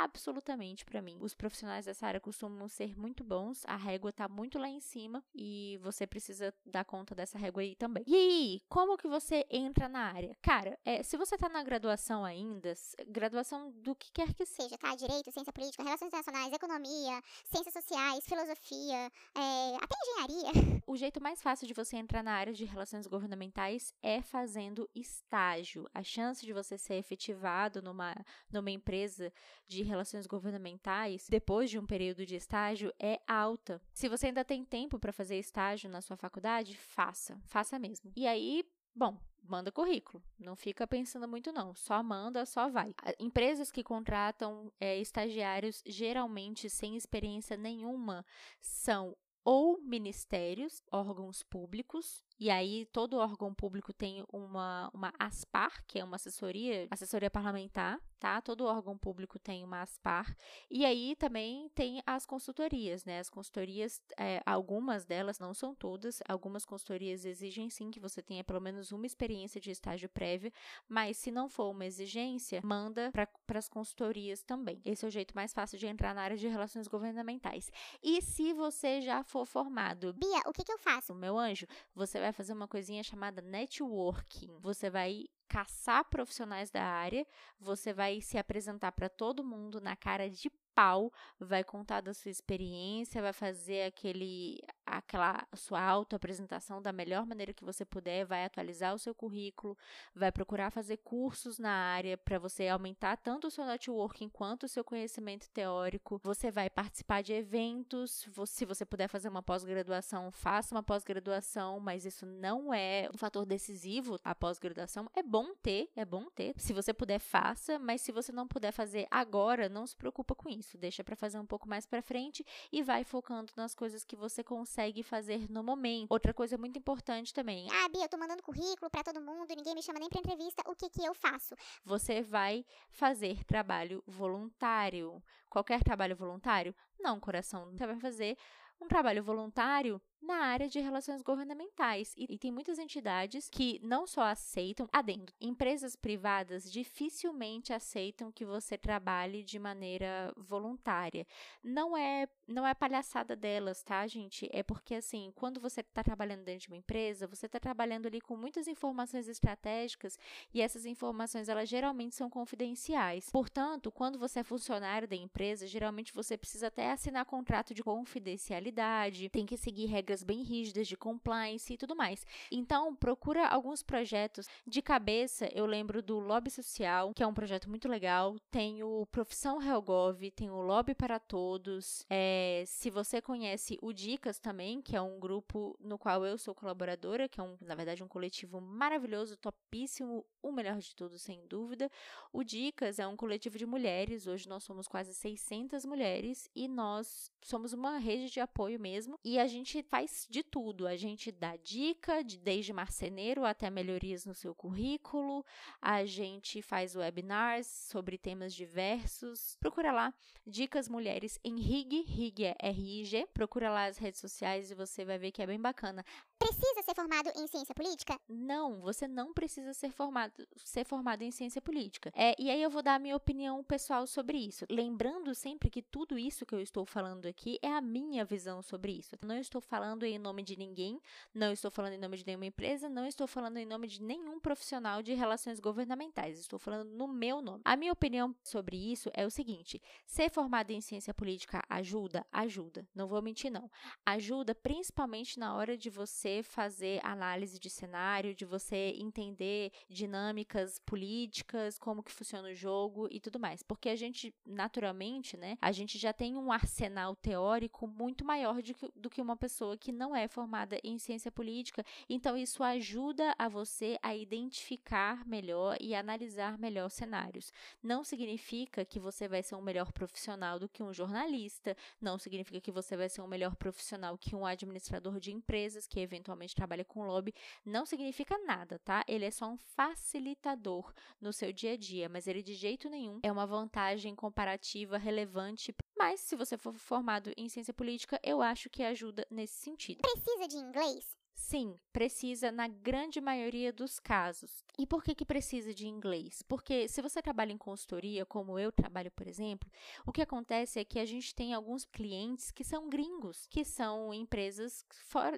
absolutamente 0.00 0.84
para 0.84 1.02
mim. 1.02 1.18
Os 1.20 1.34
profissionais 1.34 1.86
dessa 1.86 2.06
área 2.06 2.20
costumam 2.20 2.68
ser 2.68 2.96
muito 2.98 3.22
bons, 3.22 3.62
a 3.66 3.76
régua 3.76 4.12
tá 4.12 4.28
muito 4.28 4.58
lá 4.58 4.68
em 4.68 4.80
cima 4.80 5.22
e 5.34 5.78
você 5.82 6.06
precisa 6.06 6.54
dar 6.64 6.84
conta 6.84 7.14
dessa 7.14 7.38
régua 7.38 7.62
aí 7.62 7.74
também. 7.74 8.02
E 8.06 8.14
aí, 8.14 8.62
como 8.68 8.96
que 8.96 9.08
você 9.08 9.44
entra 9.50 9.88
na 9.88 10.12
área? 10.12 10.36
Cara, 10.40 10.78
é, 10.84 11.02
se 11.02 11.16
você 11.16 11.36
tá 11.36 11.48
na 11.48 11.62
graduação 11.62 12.24
ainda, 12.24 12.72
graduação 13.08 13.70
do 13.72 13.94
que 13.94 14.10
quer 14.12 14.32
que 14.32 14.46
seja, 14.46 14.78
tá? 14.78 14.94
Direito, 14.94 15.30
ciência 15.30 15.52
política, 15.52 15.82
relações 15.82 16.08
internacionais, 16.08 16.52
economia, 16.52 17.22
ciências 17.44 17.74
sociais, 17.74 18.24
filosofia, 18.24 19.10
é, 19.34 19.76
até 19.76 19.96
engenharia. 20.02 20.52
o 20.86 20.96
jeito 20.96 21.22
mais 21.22 21.42
fácil 21.42 21.66
de 21.66 21.74
você 21.74 21.96
entrar 21.96 22.22
na 22.22 22.32
área 22.32 22.52
de 22.52 22.64
relações 22.64 23.06
governamentais 23.06 23.94
é 24.02 24.22
fazendo 24.22 24.88
estágio. 24.94 25.88
A 25.92 26.02
chance 26.02 26.44
de 26.44 26.52
você 26.52 26.78
ser 26.78 26.94
efetivado 26.94 27.82
numa, 27.82 28.14
numa 28.50 28.70
empresa 28.70 29.32
de 29.66 29.81
relações 29.82 30.26
governamentais 30.26 31.26
depois 31.28 31.70
de 31.70 31.78
um 31.78 31.86
período 31.86 32.24
de 32.24 32.36
estágio 32.36 32.92
é 32.98 33.20
alta. 33.26 33.80
Se 33.92 34.08
você 34.08 34.26
ainda 34.26 34.44
tem 34.44 34.64
tempo 34.64 34.98
para 34.98 35.12
fazer 35.12 35.38
estágio 35.38 35.90
na 35.90 36.00
sua 36.00 36.16
faculdade, 36.16 36.76
faça, 36.76 37.40
faça 37.44 37.78
mesmo. 37.78 38.12
E 38.16 38.26
aí, 38.26 38.64
bom, 38.94 39.18
manda 39.42 39.72
currículo. 39.72 40.22
Não 40.38 40.56
fica 40.56 40.86
pensando 40.86 41.28
muito, 41.28 41.52
não. 41.52 41.74
Só 41.74 42.02
manda, 42.02 42.46
só 42.46 42.68
vai. 42.68 42.94
Empresas 43.18 43.70
que 43.70 43.82
contratam 43.82 44.72
é, 44.80 44.98
estagiários 44.98 45.82
geralmente 45.86 46.70
sem 46.70 46.96
experiência 46.96 47.56
nenhuma 47.56 48.24
são 48.60 49.16
ou 49.44 49.80
ministérios, 49.80 50.82
órgãos 50.90 51.42
públicos, 51.42 52.24
e 52.38 52.50
aí 52.50 52.86
todo 52.92 53.18
órgão 53.18 53.54
público 53.54 53.92
tem 53.92 54.24
uma, 54.32 54.90
uma 54.92 55.12
ASPAR, 55.18 55.82
que 55.86 55.98
é 55.98 56.04
uma 56.04 56.16
assessoria, 56.16 56.86
assessoria 56.90 57.30
parlamentar, 57.30 58.00
tá? 58.18 58.40
Todo 58.40 58.64
órgão 58.64 58.96
público 58.96 59.38
tem 59.38 59.64
uma 59.64 59.82
ASPAR. 59.82 60.36
E 60.70 60.84
aí 60.84 61.16
também 61.16 61.68
tem 61.74 62.02
as 62.06 62.24
consultorias, 62.24 63.04
né? 63.04 63.18
As 63.18 63.28
consultorias, 63.28 64.00
é, 64.16 64.40
algumas 64.46 65.04
delas, 65.04 65.38
não 65.38 65.52
são 65.52 65.74
todas, 65.74 66.20
algumas 66.28 66.64
consultorias 66.64 67.24
exigem 67.24 67.68
sim 67.68 67.90
que 67.90 68.00
você 68.00 68.22
tenha 68.22 68.44
pelo 68.44 68.60
menos 68.60 68.92
uma 68.92 69.06
experiência 69.06 69.60
de 69.60 69.70
estágio 69.70 70.08
prévio, 70.08 70.52
mas 70.88 71.16
se 71.16 71.30
não 71.30 71.48
for 71.48 71.70
uma 71.70 71.84
exigência, 71.84 72.60
manda 72.62 73.10
para 73.12 73.58
as 73.58 73.68
consultorias 73.68 74.42
também. 74.42 74.80
Esse 74.84 75.04
é 75.04 75.08
o 75.08 75.10
jeito 75.10 75.34
mais 75.34 75.52
fácil 75.52 75.78
de 75.78 75.86
entrar 75.86 76.14
na 76.14 76.22
área 76.22 76.36
de 76.36 76.46
relações 76.46 76.86
governamentais. 76.86 77.70
E 78.02 78.22
se 78.22 78.52
você 78.52 79.00
já 79.00 79.22
for 79.22 79.44
formado, 79.46 80.12
Bia, 80.12 80.42
o 80.46 80.52
que, 80.52 80.64
que 80.64 80.72
eu 80.72 80.78
faço? 80.78 81.14
Meu 81.14 81.38
anjo, 81.38 81.66
você 81.94 82.18
vai 82.22 82.32
fazer 82.32 82.52
uma 82.52 82.68
coisinha 82.68 83.02
chamada 83.02 83.42
networking. 83.42 84.58
Você 84.60 84.88
vai 84.88 85.26
caçar 85.48 86.08
profissionais 86.08 86.70
da 86.70 86.82
área, 86.82 87.26
você 87.60 87.92
vai 87.92 88.20
se 88.20 88.38
apresentar 88.38 88.92
para 88.92 89.08
todo 89.08 89.44
mundo 89.44 89.80
na 89.80 89.94
cara 89.94 90.30
de 90.30 90.50
pau, 90.74 91.12
vai 91.38 91.62
contar 91.64 92.00
da 92.00 92.14
sua 92.14 92.30
experiência, 92.30 93.22
vai 93.22 93.32
fazer 93.32 93.84
aquele 93.84 94.60
aquela 94.84 95.46
sua 95.54 95.80
auto-apresentação 95.80 96.82
da 96.82 96.92
melhor 96.92 97.24
maneira 97.24 97.52
que 97.52 97.64
você 97.64 97.84
puder, 97.84 98.26
vai 98.26 98.44
atualizar 98.44 98.94
o 98.94 98.98
seu 98.98 99.14
currículo, 99.14 99.76
vai 100.14 100.30
procurar 100.30 100.70
fazer 100.70 100.98
cursos 100.98 101.58
na 101.58 101.70
área 101.70 102.18
para 102.18 102.38
você 102.38 102.68
aumentar 102.68 103.16
tanto 103.16 103.46
o 103.46 103.50
seu 103.50 103.64
networking 103.64 104.28
quanto 104.28 104.64
o 104.64 104.68
seu 104.68 104.84
conhecimento 104.84 105.48
teórico. 105.50 106.20
Você 106.22 106.50
vai 106.50 106.68
participar 106.68 107.22
de 107.22 107.32
eventos, 107.32 108.26
se 108.46 108.64
você 108.64 108.84
puder 108.84 109.08
fazer 109.08 109.28
uma 109.28 109.42
pós-graduação, 109.42 110.30
faça 110.30 110.74
uma 110.74 110.82
pós-graduação, 110.82 111.80
mas 111.80 112.04
isso 112.04 112.26
não 112.26 112.74
é 112.74 113.08
um 113.14 113.16
fator 113.16 113.46
decisivo. 113.46 114.18
A 114.22 114.34
pós-graduação 114.34 115.08
é 115.14 115.22
bom 115.22 115.54
ter, 115.62 115.90
é 115.96 116.04
bom 116.04 116.26
ter. 116.34 116.54
Se 116.58 116.72
você 116.72 116.92
puder, 116.92 117.18
faça, 117.18 117.78
mas 117.78 118.00
se 118.02 118.12
você 118.12 118.32
não 118.32 118.46
puder 118.46 118.72
fazer 118.72 119.06
agora, 119.10 119.68
não 119.68 119.86
se 119.86 119.96
preocupa 119.96 120.34
com 120.34 120.48
isso. 120.48 120.61
Deixa 120.78 121.02
para 121.02 121.16
fazer 121.16 121.38
um 121.38 121.46
pouco 121.46 121.68
mais 121.68 121.86
para 121.86 122.02
frente 122.02 122.44
e 122.72 122.82
vai 122.82 123.04
focando 123.04 123.52
nas 123.56 123.74
coisas 123.74 124.04
que 124.04 124.16
você 124.16 124.42
consegue 124.42 125.02
fazer 125.02 125.50
no 125.50 125.62
momento. 125.62 126.10
Outra 126.10 126.32
coisa 126.32 126.56
muito 126.58 126.78
importante 126.78 127.32
também. 127.32 127.68
Ah, 127.70 127.88
Bia, 127.88 128.04
eu 128.04 128.08
tô 128.08 128.16
mandando 128.16 128.42
currículo 128.42 128.90
para 128.90 129.04
todo 129.04 129.20
mundo, 129.20 129.54
ninguém 129.54 129.74
me 129.74 129.82
chama 129.82 129.98
nem 129.98 130.08
para 130.08 130.20
entrevista. 130.20 130.62
O 130.66 130.74
que 130.74 130.88
que 130.88 131.04
eu 131.04 131.14
faço? 131.14 131.54
Você 131.84 132.22
vai 132.22 132.64
fazer 132.90 133.44
trabalho 133.44 134.02
voluntário. 134.06 135.22
Qualquer 135.48 135.82
trabalho 135.82 136.16
voluntário? 136.16 136.74
Não, 136.98 137.20
coração. 137.20 137.70
Você 137.72 137.86
vai 137.86 137.98
fazer 137.98 138.36
um 138.80 138.88
trabalho 138.88 139.22
voluntário 139.22 140.00
na 140.22 140.36
área 140.36 140.68
de 140.68 140.78
relações 140.78 141.20
governamentais. 141.20 142.14
E, 142.16 142.26
e, 142.34 142.38
tem 142.38 142.52
muitas 142.52 142.78
entidades 142.78 143.48
que 143.50 143.80
não 143.82 144.06
só 144.06 144.22
aceitam, 144.22 144.88
adendo, 144.92 145.32
empresas 145.40 145.96
privadas 145.96 146.70
dificilmente 146.70 147.72
aceitam 147.72 148.30
que 148.30 148.44
você 148.44 148.78
trabalhe 148.78 149.42
de 149.42 149.58
maneira 149.58 150.32
voluntária. 150.36 151.26
Não 151.62 151.96
é, 151.96 152.28
não 152.46 152.66
é 152.66 152.72
palhaçada 152.72 153.34
delas, 153.34 153.82
tá, 153.82 154.06
gente? 154.06 154.48
É 154.52 154.62
porque, 154.62 154.94
assim, 154.94 155.32
quando 155.34 155.60
você 155.60 155.80
está 155.80 156.04
trabalhando 156.04 156.44
dentro 156.44 156.62
de 156.62 156.68
uma 156.68 156.76
empresa, 156.76 157.26
você 157.26 157.46
está 157.46 157.58
trabalhando 157.58 158.06
ali 158.06 158.20
com 158.20 158.36
muitas 158.36 158.68
informações 158.68 159.26
estratégicas 159.28 160.18
e 160.54 160.60
essas 160.60 160.86
informações, 160.86 161.48
elas 161.48 161.68
geralmente 161.68 162.14
são 162.14 162.30
confidenciais. 162.30 163.28
Portanto, 163.30 163.90
quando 163.90 164.18
você 164.18 164.40
é 164.40 164.44
funcionário 164.44 165.08
da 165.08 165.16
empresa, 165.16 165.66
geralmente 165.66 166.14
você 166.14 166.36
precisa 166.36 166.68
até 166.68 166.92
assinar 166.92 167.24
contrato 167.24 167.74
de 167.74 167.82
confidencialidade, 167.82 169.28
tem 169.28 169.44
que 169.44 169.56
seguir 169.56 169.86
regras 169.86 170.11
regras 170.12 170.22
bem 170.22 170.42
rígidas 170.42 170.86
de 170.86 170.96
compliance 170.96 171.72
e 171.72 171.76
tudo 171.76 171.96
mais. 171.96 172.26
Então, 172.50 172.94
procura 172.94 173.48
alguns 173.48 173.82
projetos. 173.82 174.46
De 174.66 174.82
cabeça, 174.82 175.48
eu 175.54 175.64
lembro 175.64 176.02
do 176.02 176.18
Lobby 176.18 176.50
Social, 176.50 177.12
que 177.14 177.22
é 177.22 177.26
um 177.26 177.32
projeto 177.32 177.70
muito 177.70 177.88
legal. 177.88 178.36
Tem 178.50 178.82
o 178.82 179.06
Profissão 179.06 179.62
Helgov, 179.62 180.30
tem 180.32 180.50
o 180.50 180.60
Lobby 180.60 180.94
para 180.94 181.18
Todos. 181.18 182.04
É, 182.10 182.64
se 182.66 182.90
você 182.90 183.22
conhece 183.22 183.78
o 183.80 183.92
Dicas 183.92 184.38
também, 184.38 184.82
que 184.82 184.94
é 184.94 185.00
um 185.00 185.18
grupo 185.18 185.76
no 185.80 185.98
qual 185.98 186.26
eu 186.26 186.36
sou 186.36 186.54
colaboradora, 186.54 187.28
que 187.28 187.40
é, 187.40 187.42
um, 187.42 187.56
na 187.60 187.74
verdade, 187.74 188.04
um 188.04 188.08
coletivo 188.08 188.60
maravilhoso, 188.60 189.36
topíssimo, 189.36 190.24
o 190.42 190.52
melhor 190.52 190.78
de 190.78 190.94
tudo, 190.94 191.18
sem 191.18 191.46
dúvida. 191.46 191.90
O 192.32 192.44
Dicas 192.44 192.98
é 192.98 193.06
um 193.06 193.16
coletivo 193.16 193.56
de 193.56 193.64
mulheres. 193.64 194.26
Hoje 194.26 194.48
nós 194.48 194.64
somos 194.64 194.86
quase 194.86 195.14
600 195.14 195.86
mulheres 195.86 196.50
e 196.54 196.68
nós 196.68 197.30
somos 197.40 197.72
uma 197.72 197.98
rede 197.98 198.30
de 198.30 198.40
apoio 198.40 198.78
mesmo. 198.78 199.18
E 199.24 199.38
a 199.38 199.46
gente 199.46 199.82
faz 199.82 200.01
faz 200.02 200.26
de 200.28 200.42
tudo. 200.42 200.86
A 200.86 200.96
gente 200.96 201.30
dá 201.30 201.56
dica, 201.56 202.22
de, 202.22 202.36
desde 202.38 202.72
marceneiro 202.72 203.44
até 203.44 203.70
melhorias 203.70 204.26
no 204.26 204.34
seu 204.34 204.54
currículo. 204.54 205.44
A 205.80 206.04
gente 206.04 206.60
faz 206.60 206.96
webinars 206.96 207.66
sobre 207.66 208.18
temas 208.18 208.52
diversos. 208.52 209.56
Procura 209.60 209.92
lá, 209.92 210.12
Dicas 210.46 210.88
Mulheres 210.88 211.38
em 211.44 211.60
RIG, 211.60 212.02
RIG 212.02 212.44
é 212.44 212.56
R-I-G. 212.58 213.26
Procura 213.32 213.70
lá 213.70 213.84
as 213.86 213.98
redes 213.98 214.20
sociais 214.20 214.70
e 214.70 214.74
você 214.74 215.04
vai 215.04 215.18
ver 215.18 215.30
que 215.30 215.42
é 215.42 215.46
bem 215.46 215.60
bacana. 215.60 216.04
Precisa 216.38 216.82
ser 216.82 216.94
formado 216.94 217.30
em 217.36 217.46
ciência 217.46 217.74
política? 217.74 218.20
Não, 218.28 218.80
você 218.80 219.06
não 219.06 219.32
precisa 219.32 219.72
ser 219.72 219.90
formado, 219.90 220.46
ser 220.56 220.84
formado 220.84 221.22
em 221.22 221.30
ciência 221.30 221.62
política. 221.62 222.10
É, 222.14 222.34
e 222.38 222.50
aí 222.50 222.60
eu 222.60 222.70
vou 222.70 222.82
dar 222.82 222.96
a 222.96 222.98
minha 222.98 223.14
opinião 223.14 223.62
pessoal 223.62 224.06
sobre 224.06 224.38
isso. 224.38 224.66
Lembrando 224.68 225.34
sempre 225.34 225.70
que 225.70 225.80
tudo 225.80 226.18
isso 226.18 226.44
que 226.44 226.54
eu 226.54 226.60
estou 226.60 226.84
falando 226.84 227.26
aqui 227.26 227.58
é 227.62 227.70
a 227.70 227.80
minha 227.80 228.24
visão 228.24 228.60
sobre 228.60 228.92
isso. 228.92 229.16
Não 229.22 229.38
estou 229.38 229.60
falando 229.60 229.91
em 230.00 230.18
nome 230.18 230.42
de 230.42 230.56
ninguém, 230.56 231.00
não 231.34 231.52
estou 231.52 231.70
falando 231.70 231.94
em 231.94 231.98
nome 231.98 232.16
de 232.16 232.26
nenhuma 232.26 232.46
empresa, 232.46 232.88
não 232.88 233.06
estou 233.06 233.26
falando 233.26 233.56
em 233.56 233.66
nome 233.66 233.86
de 233.86 234.02
nenhum 234.02 234.40
profissional 234.40 235.02
de 235.02 235.14
relações 235.14 235.60
governamentais. 235.60 236.38
Estou 236.38 236.58
falando 236.58 236.88
no 236.90 237.08
meu 237.08 237.42
nome. 237.42 237.62
A 237.64 237.76
minha 237.76 237.92
opinião 237.92 238.34
sobre 238.42 238.76
isso 238.76 239.10
é 239.14 239.26
o 239.26 239.30
seguinte: 239.30 239.80
ser 240.06 240.30
formado 240.30 240.70
em 240.70 240.80
ciência 240.80 241.12
política 241.12 241.62
ajuda? 241.68 242.26
Ajuda. 242.32 242.86
Não 242.94 243.06
vou 243.06 243.20
mentir, 243.22 243.50
não. 243.50 243.70
Ajuda 244.04 244.54
principalmente 244.54 245.38
na 245.38 245.54
hora 245.54 245.76
de 245.76 245.90
você 245.90 246.42
fazer 246.42 247.00
análise 247.04 247.58
de 247.58 247.70
cenário, 247.70 248.34
de 248.34 248.44
você 248.44 248.94
entender 248.96 249.72
dinâmicas 249.88 250.78
políticas, 250.80 251.78
como 251.78 252.02
que 252.02 252.12
funciona 252.12 252.48
o 252.48 252.54
jogo 252.54 253.08
e 253.10 253.20
tudo 253.20 253.38
mais. 253.38 253.62
Porque 253.62 253.88
a 253.88 253.96
gente, 253.96 254.34
naturalmente, 254.44 255.36
né, 255.36 255.56
a 255.60 255.72
gente 255.72 255.98
já 255.98 256.12
tem 256.12 256.36
um 256.36 256.52
arsenal 256.52 257.14
teórico 257.16 257.86
muito 257.86 258.24
maior 258.24 258.62
que, 258.62 258.74
do 258.94 259.10
que 259.10 259.20
uma 259.20 259.36
pessoa 259.36 259.71
que 259.76 259.92
não 259.92 260.14
é 260.14 260.28
formada 260.28 260.78
em 260.82 260.98
ciência 260.98 261.30
política. 261.30 261.84
Então, 262.08 262.36
isso 262.36 262.62
ajuda 262.62 263.34
a 263.38 263.48
você 263.48 263.98
a 264.02 264.14
identificar 264.14 265.26
melhor 265.26 265.76
e 265.80 265.94
analisar 265.94 266.58
melhor 266.58 266.88
cenários. 266.88 267.52
Não 267.82 268.04
significa 268.04 268.84
que 268.84 269.00
você 269.00 269.28
vai 269.28 269.42
ser 269.42 269.54
um 269.54 269.62
melhor 269.62 269.92
profissional 269.92 270.58
do 270.58 270.68
que 270.68 270.82
um 270.82 270.92
jornalista, 270.92 271.76
não 272.00 272.18
significa 272.18 272.60
que 272.60 272.72
você 272.72 272.96
vai 272.96 273.08
ser 273.08 273.22
um 273.22 273.26
melhor 273.26 273.56
profissional 273.56 274.16
que 274.18 274.34
um 274.34 274.46
administrador 274.46 275.18
de 275.18 275.32
empresas, 275.32 275.86
que 275.86 276.00
eventualmente 276.00 276.54
trabalha 276.54 276.84
com 276.84 277.04
lobby, 277.04 277.34
não 277.64 277.84
significa 277.86 278.38
nada, 278.38 278.78
tá? 278.78 279.04
Ele 279.06 279.24
é 279.24 279.30
só 279.30 279.46
um 279.48 279.56
facilitador 279.56 280.92
no 281.20 281.32
seu 281.32 281.52
dia 281.52 281.72
a 281.72 281.76
dia, 281.76 282.08
mas 282.08 282.26
ele 282.26 282.42
de 282.42 282.54
jeito 282.54 282.88
nenhum 282.88 283.20
é 283.22 283.30
uma 283.30 283.46
vantagem 283.46 284.14
comparativa 284.14 284.98
relevante. 284.98 285.74
Mas 286.02 286.18
se 286.18 286.34
você 286.34 286.58
for 286.58 286.74
formado 286.74 287.32
em 287.36 287.48
ciência 287.48 287.72
política, 287.72 288.18
eu 288.24 288.42
acho 288.42 288.68
que 288.68 288.82
ajuda 288.82 289.24
nesse 289.30 289.54
sentido. 289.54 290.00
Precisa 290.02 290.48
de 290.48 290.56
inglês? 290.56 291.16
Sim, 291.42 291.76
precisa 291.92 292.52
na 292.52 292.68
grande 292.68 293.20
maioria 293.20 293.72
dos 293.72 293.98
casos. 293.98 294.64
E 294.78 294.86
por 294.86 295.02
que, 295.02 295.12
que 295.12 295.24
precisa 295.24 295.74
de 295.74 295.88
inglês? 295.88 296.40
Porque 296.42 296.86
se 296.86 297.02
você 297.02 297.20
trabalha 297.20 297.52
em 297.52 297.58
consultoria, 297.58 298.24
como 298.24 298.60
eu 298.60 298.70
trabalho, 298.70 299.10
por 299.10 299.26
exemplo, 299.26 299.68
o 300.06 300.12
que 300.12 300.22
acontece 300.22 300.78
é 300.78 300.84
que 300.84 301.00
a 301.00 301.04
gente 301.04 301.34
tem 301.34 301.52
alguns 301.52 301.84
clientes 301.84 302.52
que 302.52 302.62
são 302.62 302.88
gringos, 302.88 303.48
que 303.50 303.64
são 303.64 304.14
empresas 304.14 304.86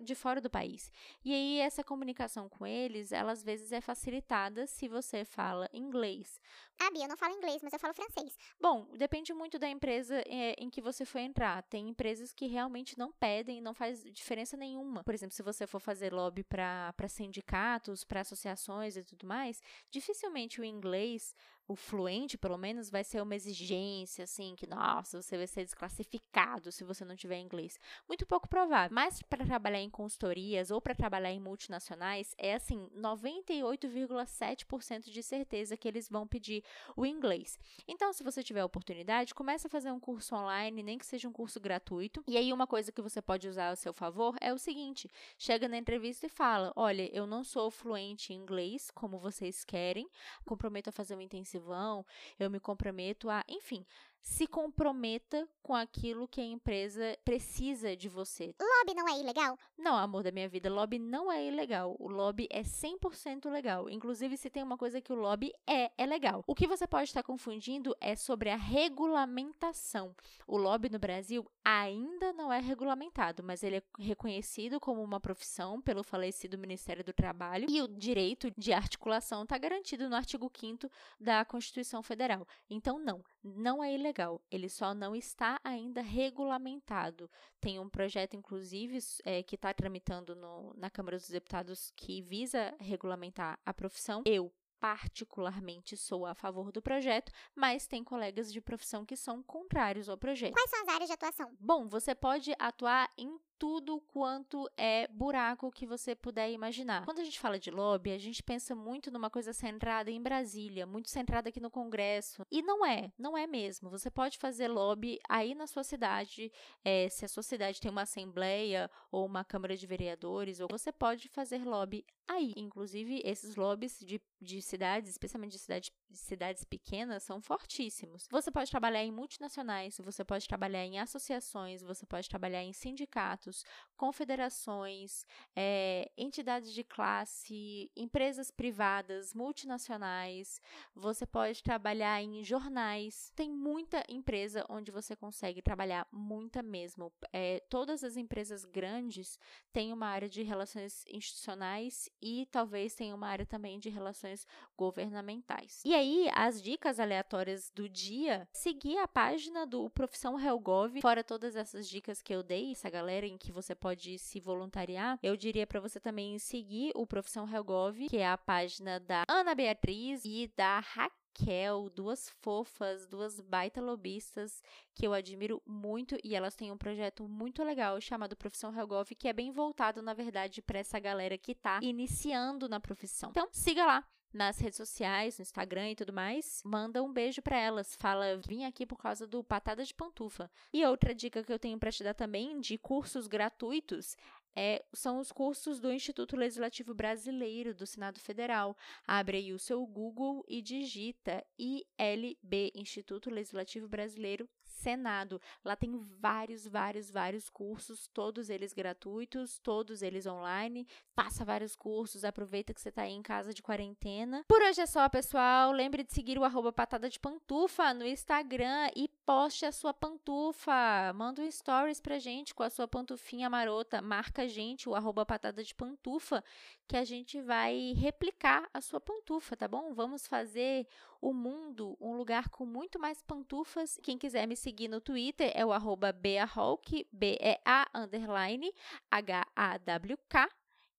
de 0.03 0.14
fora 0.14 0.43
do 0.43 0.51
país. 0.51 0.93
E 1.25 1.33
aí 1.33 1.59
essa 1.59 1.83
comunicação 1.83 2.51
com 2.51 2.67
eles, 2.67 3.11
ela 3.11 3.33
às 3.33 3.43
vezes 3.43 3.73
é 3.73 3.81
facilitada 3.81 4.67
se 4.67 4.87
você 4.87 5.25
fala 5.25 5.71
inglês. 5.73 6.38
Ah, 6.79 6.90
Bia, 6.90 7.05
eu 7.05 7.09
não 7.09 7.17
falo 7.17 7.35
inglês, 7.35 7.62
mas 7.62 7.73
eu 7.73 7.79
falo 7.79 7.95
francês. 7.95 8.37
Bom, 8.61 8.88
depende 8.97 9.33
muito 9.33 9.59
da 9.59 9.69
empresa 9.69 10.23
é, 10.27 10.55
em 10.59 10.69
que 10.69 10.83
você 10.83 11.05
for 11.05 11.19
entrar. 11.19 11.62
Tem 11.62 11.88
empresas 11.88 12.33
que 12.33 12.47
realmente 12.47 12.99
não 12.99 13.11
pedem, 13.12 13.61
não 13.61 13.73
faz 13.73 14.05
diferença 14.12 14.57
nenhuma. 14.57 15.03
Por 15.03 15.14
exemplo, 15.14 15.35
se 15.35 15.43
você 15.43 15.67
for 15.67 15.81
fazer 15.81 15.94
lobby 16.11 16.43
para 16.45 16.93
sindicatos, 17.09 18.05
para 18.05 18.21
associações 18.21 18.97
e 18.97 19.03
tudo 19.03 19.27
mais, 19.27 19.61
dificilmente 19.91 20.61
o 20.61 20.65
inglês 20.65 21.35
o 21.66 21.74
fluente, 21.74 22.37
pelo 22.37 22.59
menos, 22.59 22.90
vai 22.90 23.03
ser 23.03 23.22
uma 23.22 23.35
exigência, 23.35 24.24
assim, 24.24 24.55
que, 24.55 24.66
nossa, 24.66 25.22
você 25.22 25.37
vai 25.37 25.46
ser 25.46 25.64
desclassificado 25.64 26.70
se 26.70 26.85
você 26.85 27.05
não 27.05 27.16
tiver 27.16 27.38
inglês. 27.38 27.79
Muito 28.07 28.27
pouco 28.27 28.46
provável. 28.48 28.94
Mas 28.94 29.22
para 29.22 29.46
trabalhar 29.46 29.81
em 29.81 29.88
consultorias 29.88 30.70
ou 30.70 30.79
para 30.81 30.94
trabalhar 30.94 31.33
em 31.33 31.40
multinacionais, 31.40 32.35
é 32.37 32.55
assim, 32.55 32.90
98,7% 32.94 35.11
de 35.11 35.22
certeza 35.22 35.77
que 35.77 35.88
eles 35.88 36.09
vão 36.09 36.27
pedir 36.27 36.62
o 36.96 37.07
inglês. 37.07 37.59
Então, 37.88 38.12
se 38.12 38.22
você 38.22 38.42
tiver 38.42 38.62
oportunidade, 38.62 39.35
comece 39.35 39.66
a 39.66 39.70
fazer 39.70 39.90
um 39.90 40.00
curso 40.00 40.35
online, 40.35 40.83
nem 40.83 40.98
que 40.98 41.07
seja 41.07 41.29
um 41.29 41.33
curso 41.33 41.59
gratuito. 41.59 42.22
E 42.27 42.37
aí, 42.37 42.53
uma 42.53 42.66
coisa 42.66 42.92
que 42.92 43.00
você 43.00 43.22
pode 43.22 43.48
usar 43.48 43.70
a 43.70 43.77
seu 43.77 43.94
favor 43.94 44.37
é 44.40 44.53
o 44.53 44.59
seguinte: 44.59 45.11
chega 45.38 45.66
na 45.66 45.79
entrevista 45.79 46.27
e 46.27 46.29
fala: 46.29 46.72
olha, 46.77 47.09
eu 47.14 47.27
não 47.27 47.42
sou 47.42 47.70
fluente 47.70 48.33
em 48.33 48.37
inglês, 48.37 48.90
como 48.90 49.18
vocês 49.18 49.64
querem, 49.64 50.09
comprometo 50.44 50.90
a 50.90 50.92
fazer 50.92 51.16
um 51.55 51.64
intensivão, 51.64 52.05
eu 52.38 52.51
me 52.51 52.61
comprometo 52.61 53.31
a. 53.31 53.45
Enfim, 53.49 53.85
se 54.25 54.47
comprometa 54.47 55.47
com 55.63 55.75
aquilo 55.75 56.27
que 56.27 56.41
a 56.41 56.45
empresa 56.45 57.17
precisa 57.25 57.95
de 57.95 58.09
você. 58.09 58.55
Lobby 58.59 58.95
não 58.95 59.07
é 59.07 59.21
ilegal? 59.21 59.59
Não, 59.77 59.95
amor 59.95 60.23
da 60.23 60.33
minha 60.33 60.49
vida, 60.49 60.73
lobby 60.73 60.99
não 60.99 61.31
é 61.31 61.47
ilegal. 61.47 61.95
O 61.99 62.09
lobby 62.09 62.49
é 62.51 62.63
100% 62.63 63.51
legal. 63.51 63.89
Inclusive, 63.89 64.37
se 64.39 64.49
tem 64.49 64.63
uma 64.63 64.79
coisa 64.79 65.01
que 65.01 65.13
o 65.13 65.17
lobby 65.17 65.53
é, 65.67 65.93
é 65.99 66.07
legal. 66.07 66.43
O 66.47 66.55
que 66.55 66.67
você 66.67 66.87
pode 66.87 67.11
estar 67.11 67.23
confundindo 67.23 67.95
é 68.01 68.17
sobre 68.17 68.49
a 68.49 68.57
regulamentação. 68.57 70.17
O 70.47 70.57
lobby 70.57 70.89
no 70.89 70.99
Brasil 70.99 71.47
ainda 71.63 72.33
não 72.33 72.51
é 72.51 72.61
regulamentado, 72.61 73.43
mas 73.43 73.63
ele 73.63 73.77
é 73.77 73.83
reconhecido 73.99 74.81
como 74.81 75.03
uma 75.03 75.21
profissão 75.21 75.83
pelo 75.83 76.03
falecido 76.03 76.57
Ministério 76.57 77.05
do 77.05 77.13
Trabalho 77.13 77.67
e 77.69 77.83
o 77.83 77.89
direito 77.89 78.51
de 78.57 78.73
articulação 78.73 79.43
está 79.43 79.59
garantido 79.59 80.09
no 80.09 80.17
artigo 80.17 80.51
5 80.55 80.91
da 81.21 81.45
Constituição 81.45 82.03
Federal. 82.03 82.47
Então, 82.71 82.99
não, 82.99 83.23
não 83.45 83.85
é 83.85 83.95
ilegal, 83.95 84.43
ele 84.51 84.71
só 84.71 84.95
não 84.95 85.15
está 85.15 85.61
ainda 85.63 86.01
regulamentado. 86.01 87.31
Tem 87.61 87.79
um 87.79 87.91
projeto, 87.91 88.35
inclusive, 88.35 88.99
é, 89.23 89.43
que 89.43 89.55
está 89.55 89.73
tramitando 89.75 90.35
no, 90.35 90.73
na 90.75 90.89
Câmara 90.89 91.19
dos 91.19 91.29
Deputados 91.29 91.93
que 91.95 92.23
visa 92.23 92.75
regulamentar 92.81 93.59
a 93.67 93.75
profissão. 93.75 94.23
Eu, 94.25 94.51
particularmente 94.81 95.97
sou 95.97 96.27
a 96.27 96.35
favor 96.35 96.71
do 96.71 96.83
projeto, 96.83 97.33
mas 97.55 97.87
tem 97.87 98.05
colegas 98.05 98.53
de 98.53 98.61
profissão 98.61 99.05
que 99.05 99.17
são 99.17 99.43
contrários 99.43 100.09
ao 100.09 100.19
projeto. 100.19 100.53
Quais 100.53 100.71
são 100.71 100.83
as 100.83 100.89
áreas 100.89 101.09
de 101.09 101.15
atuação? 101.15 101.57
Bom, 101.59 101.89
você 101.89 102.15
pode 102.15 102.55
atuar 102.59 103.11
em 103.17 103.39
tudo 103.59 104.01
quanto 104.01 104.69
é 104.77 105.09
buraco 105.09 105.71
que 105.71 105.87
você 105.87 106.14
puder 106.14 106.51
imaginar. 106.51 107.05
Quando 107.05 107.21
a 107.21 107.25
gente 107.25 107.40
fala 107.40 107.59
de 107.59 107.71
lobby, 107.71 108.12
a 108.12 108.19
gente 108.19 108.43
pensa 108.43 108.75
muito 108.75 109.11
numa 109.11 109.31
coisa 109.31 109.53
centrada 109.53 110.11
em 110.11 110.21
Brasília, 110.21 110.87
muito 110.87 111.11
centrada 111.11 111.49
aqui 111.49 111.61
no 111.61 111.71
Congresso. 111.71 112.45
E 112.51 112.62
não 112.62 112.85
é, 112.85 113.12
não 113.19 113.37
é 113.37 113.47
mesmo. 113.47 113.90
Você 113.90 114.11
pode 114.11 114.38
fazer 114.38 114.69
lobby 114.69 115.19
aí 115.29 115.55
na 115.55 115.67
sua 115.67 115.85
cidade, 115.85 116.53
é, 116.85 117.09
se 117.09 117.25
a 117.25 117.29
sua 117.29 117.43
cidade 117.43 117.81
tem 117.81 117.90
uma 117.90 118.03
assembleia 118.03 118.90
ou 119.11 119.25
uma 119.25 119.45
Câmara 119.45 119.77
de 119.77 119.87
Vereadores, 119.87 120.61
ou 120.61 120.69
você 120.71 120.93
pode 120.93 121.29
fazer 121.29 121.64
lobby 121.64 122.05
aí. 122.29 122.53
Inclusive, 122.57 123.21
esses 123.25 123.57
lobbies 123.57 123.99
de, 124.01 124.21
de 124.40 124.61
cidades, 124.62 125.11
especialmente 125.11 125.53
de, 125.53 125.59
cidade, 125.59 125.93
de 126.11 126.19
cidades 126.19 126.64
pequenas, 126.64 127.23
são 127.23 127.40
fortíssimos. 127.40 128.27
Você 128.31 128.51
pode 128.51 128.71
trabalhar 128.71 129.05
em 129.05 129.12
multinacionais, 129.12 129.99
você 129.99 130.25
pode 130.25 130.47
trabalhar 130.49 130.85
em 130.85 130.99
associações, 130.99 131.83
você 131.83 132.07
pode 132.07 132.29
trabalhar 132.29 132.62
em 132.62 132.73
sindicatos, 132.73 133.54
confederações, 133.97 135.25
é, 135.55 136.11
entidades 136.17 136.73
de 136.73 136.83
classe, 136.83 137.90
empresas 137.97 138.51
privadas, 138.51 139.33
multinacionais. 139.35 140.61
Você 140.95 141.27
pode 141.27 141.62
trabalhar 141.62 142.23
em 142.23 142.43
jornais. 142.43 143.33
Tem 143.35 143.51
muita 143.51 144.05
empresa 144.09 144.64
onde 144.69 144.90
você 144.90 145.14
consegue 145.14 145.62
trabalhar, 145.62 146.07
muita 146.11 146.62
mesmo. 146.62 147.12
É, 147.33 147.61
todas 147.69 148.03
as 148.03 148.17
empresas 148.17 148.64
grandes 148.64 149.38
têm 149.73 149.93
uma 149.93 150.09
área 150.09 150.29
de 150.29 150.43
relações 150.43 151.05
institucionais 151.09 152.09
e 152.21 152.47
talvez 152.51 152.95
tenha 152.95 153.14
uma 153.14 153.29
área 153.29 153.47
também 153.47 153.79
de 153.79 153.88
relações 153.88 154.47
governamentais. 154.77 155.83
E 155.85 155.95
aí, 155.95 156.29
as 156.35 156.61
dicas 156.61 156.99
aleatórias 156.99 157.71
do 157.71 157.88
dia, 157.88 158.49
seguir 158.53 158.99
a 158.99 159.09
página 159.09 159.67
do 159.67 159.88
Profissão 159.90 160.38
Helgov, 160.38 161.01
fora 161.01 161.23
todas 161.23 161.57
essas 161.57 161.88
dicas 161.88 162.21
que 162.21 162.35
eu 162.35 162.43
dei, 162.43 162.73
essa 162.73 162.90
galera 162.90 163.27
em 163.35 163.38
que 163.38 163.53
você 163.53 163.75
pode 163.75 164.18
se 164.18 164.40
voluntariar, 164.40 165.18
eu 165.23 165.37
diria 165.37 165.66
para 165.66 165.81
você 165.81 165.99
também 166.01 166.38
seguir 166.38 166.92
o 166.94 167.07
Profissão 167.07 167.49
Helgov, 167.53 168.09
que 168.09 168.18
é 168.18 168.29
a 168.29 168.38
página 168.38 169.01
da 169.01 169.25
Ana 169.29 169.55
Beatriz 169.55 170.25
e 170.25 170.51
da 170.57 170.81
Raquel 170.81 171.25
Raquel, 171.35 171.90
duas 171.90 172.29
fofas, 172.40 173.09
duas 173.09 173.40
baita 173.40 173.81
lobistas 173.81 174.62
que 174.94 175.05
eu 175.05 175.12
admiro 175.12 175.61
muito 175.66 176.16
e 176.23 176.35
elas 176.35 176.55
têm 176.55 176.70
um 176.70 176.79
projeto 176.79 177.29
muito 177.29 177.64
legal 177.64 178.01
chamado 178.01 178.37
Profissão 178.37 178.73
Helgov, 178.73 179.11
que 179.16 179.27
é 179.27 179.33
bem 179.33 179.51
voltado, 179.51 180.01
na 180.01 180.14
verdade, 180.14 180.62
para 180.62 180.79
essa 180.79 180.99
galera 181.01 181.37
que 181.37 181.51
está 181.51 181.81
iniciando 181.83 182.68
na 182.68 182.79
profissão. 182.79 183.31
Então, 183.31 183.49
siga 183.51 183.85
lá 183.85 184.07
nas 184.35 184.59
redes 184.59 184.77
sociais, 184.77 185.38
no 185.38 185.42
Instagram 185.42 185.90
e 185.90 185.97
tudo 185.97 186.12
mais, 186.12 186.61
manda 186.64 187.03
um 187.03 187.12
beijo 187.12 187.40
para 187.40 187.57
elas. 187.57 187.94
Fala, 187.94 188.40
vim 188.47 188.64
aqui 188.64 188.85
por 188.85 188.99
causa 188.99 189.27
do 189.27 189.42
Patada 189.42 189.85
de 189.85 189.94
Pantufa. 189.94 190.51
E 190.73 190.85
outra 190.85 191.14
dica 191.14 191.42
que 191.42 191.53
eu 191.53 191.59
tenho 191.59 191.79
para 191.79 191.92
te 191.92 192.03
dar 192.03 192.14
também 192.14 192.61
de 192.61 192.77
cursos 192.77 193.27
gratuitos 193.27 194.16
é, 194.57 194.85
são 194.92 195.18
os 195.18 195.33
cursos 195.33 195.81
do 195.81 195.92
Instituto 195.92 196.37
Legislativo 196.37 196.94
Brasileiro 196.94 197.75
do 197.75 197.87
Senado 197.87 198.20
Federal. 198.20 198.77
Abre 199.07 199.38
aí 199.38 199.53
o 199.53 199.59
seu 199.59 199.85
Google 199.85 200.44
e 200.49 200.62
digita 200.62 201.44
ILB, 201.59 202.73
Instituto 202.75 203.31
Legislativo 203.31 203.88
Brasileiro 203.88 204.49
Senado. 204.75 205.41
Lá 205.65 205.75
tem 205.77 205.97
vários, 206.21 206.67
vários, 206.67 207.11
vários 207.11 207.49
cursos, 207.49 208.07
todos 208.09 208.51
eles 208.51 208.73
gratuitos, 208.73 209.59
todos 209.59 210.03
eles 210.03 210.27
online. 210.27 210.87
Faça 211.15 211.45
vários 211.45 211.77
cursos, 211.77 212.25
aproveita 212.25 212.75
que 212.75 212.81
você 212.81 212.89
está 212.89 213.03
aí 213.03 213.13
em 213.13 213.23
casa 213.23 213.55
de 213.55 213.63
quarentena. 213.63 214.45
Por 214.49 214.61
hoje 214.63 214.81
é 214.81 214.87
só, 214.87 215.09
pessoal. 215.09 215.73
Lembre 215.73 216.03
de 216.03 216.13
seguir 216.13 216.39
o 216.39 216.45
arroba 216.45 216.73
patada 216.73 217.09
de 217.09 217.19
pantufa 217.19 217.95
no 217.95 218.07
Instagram 218.07 218.91
e 218.95 219.09
poste 219.25 219.65
a 219.65 219.73
sua 219.73 219.95
pantufa. 219.95 221.13
Manda 221.15 221.43
um 221.43 221.51
stories 221.51 222.01
pra 222.01 222.19
gente 222.19 222.55
com 222.55 222.63
a 222.63 222.71
sua 222.71 222.87
pantufinha 222.89 223.49
marota. 223.49 224.03
Marca 224.03 224.43
a 224.43 224.49
gente, 224.49 224.89
o 224.89 224.95
arroba 224.95 225.25
patada 225.25 225.63
de 225.63 225.75
pantufa, 225.75 226.43
que 226.87 226.97
a 226.97 227.05
gente 227.05 227.41
vai 227.41 227.93
replicar 227.97 228.69
a 228.73 228.81
sua 228.81 229.01
pantufa, 229.01 229.57
tá 229.57 229.69
bom? 229.69 229.95
Vamos 229.95 230.27
fazer 230.27 230.87
o 231.25 231.33
mundo 231.33 231.97
um 231.99 232.15
lugar 232.15 232.51
com 232.51 232.67
muito 232.67 232.99
mais 232.99 233.23
pantufas. 233.23 233.99
Quem 234.03 234.19
quiser 234.19 234.47
me 234.47 234.55
seguir 234.55 234.89
no 234.89 235.01
Twitter 235.01 235.51
é 235.55 235.65
o 235.65 235.73
arroba 235.73 236.13
beahawk, 236.13 237.09
B-E-A, 237.11 237.87
underline, 237.95 238.71
H-A-W-K. 239.11 240.51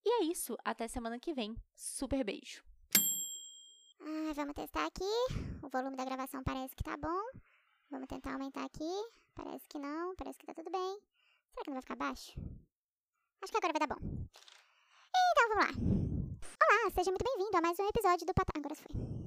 E 0.04 0.08
é 0.20 0.24
isso, 0.24 0.56
até 0.64 0.88
semana 0.88 1.20
que 1.20 1.32
vem. 1.32 1.56
Super 1.76 2.24
beijo! 2.24 2.64
Ah, 4.00 4.32
vamos 4.34 4.54
testar 4.54 4.86
aqui. 4.86 5.04
O 5.62 5.68
volume 5.68 5.96
da 5.96 6.04
gravação 6.04 6.42
parece 6.42 6.74
que 6.74 6.82
tá 6.82 6.96
bom. 6.96 7.22
Vamos 7.88 8.08
tentar 8.08 8.32
aumentar 8.32 8.64
aqui. 8.64 8.92
Parece 9.32 9.68
que 9.68 9.78
não, 9.78 10.16
parece 10.16 10.38
que 10.38 10.46
tá 10.46 10.54
tudo 10.54 10.70
bem. 10.70 10.98
Será 11.50 11.62
que 11.62 11.70
não 11.70 11.74
vai 11.74 11.82
ficar 11.82 11.96
baixo? 11.96 12.32
Acho 13.42 13.52
que 13.52 13.58
agora 13.58 13.72
vai 13.78 13.86
dar 13.86 13.94
bom. 13.94 14.00
Então 15.30 15.48
vamos 15.48 15.64
lá. 15.64 15.70
Olá, 16.62 16.90
seja 16.90 17.12
muito 17.12 17.24
bem-vindo 17.24 17.56
a 17.56 17.60
mais 17.60 17.78
um 17.78 17.88
episódio 17.88 18.26
do 18.26 18.34
Patá. 18.34 18.52
Agora 18.56 18.74
foi. 18.74 19.25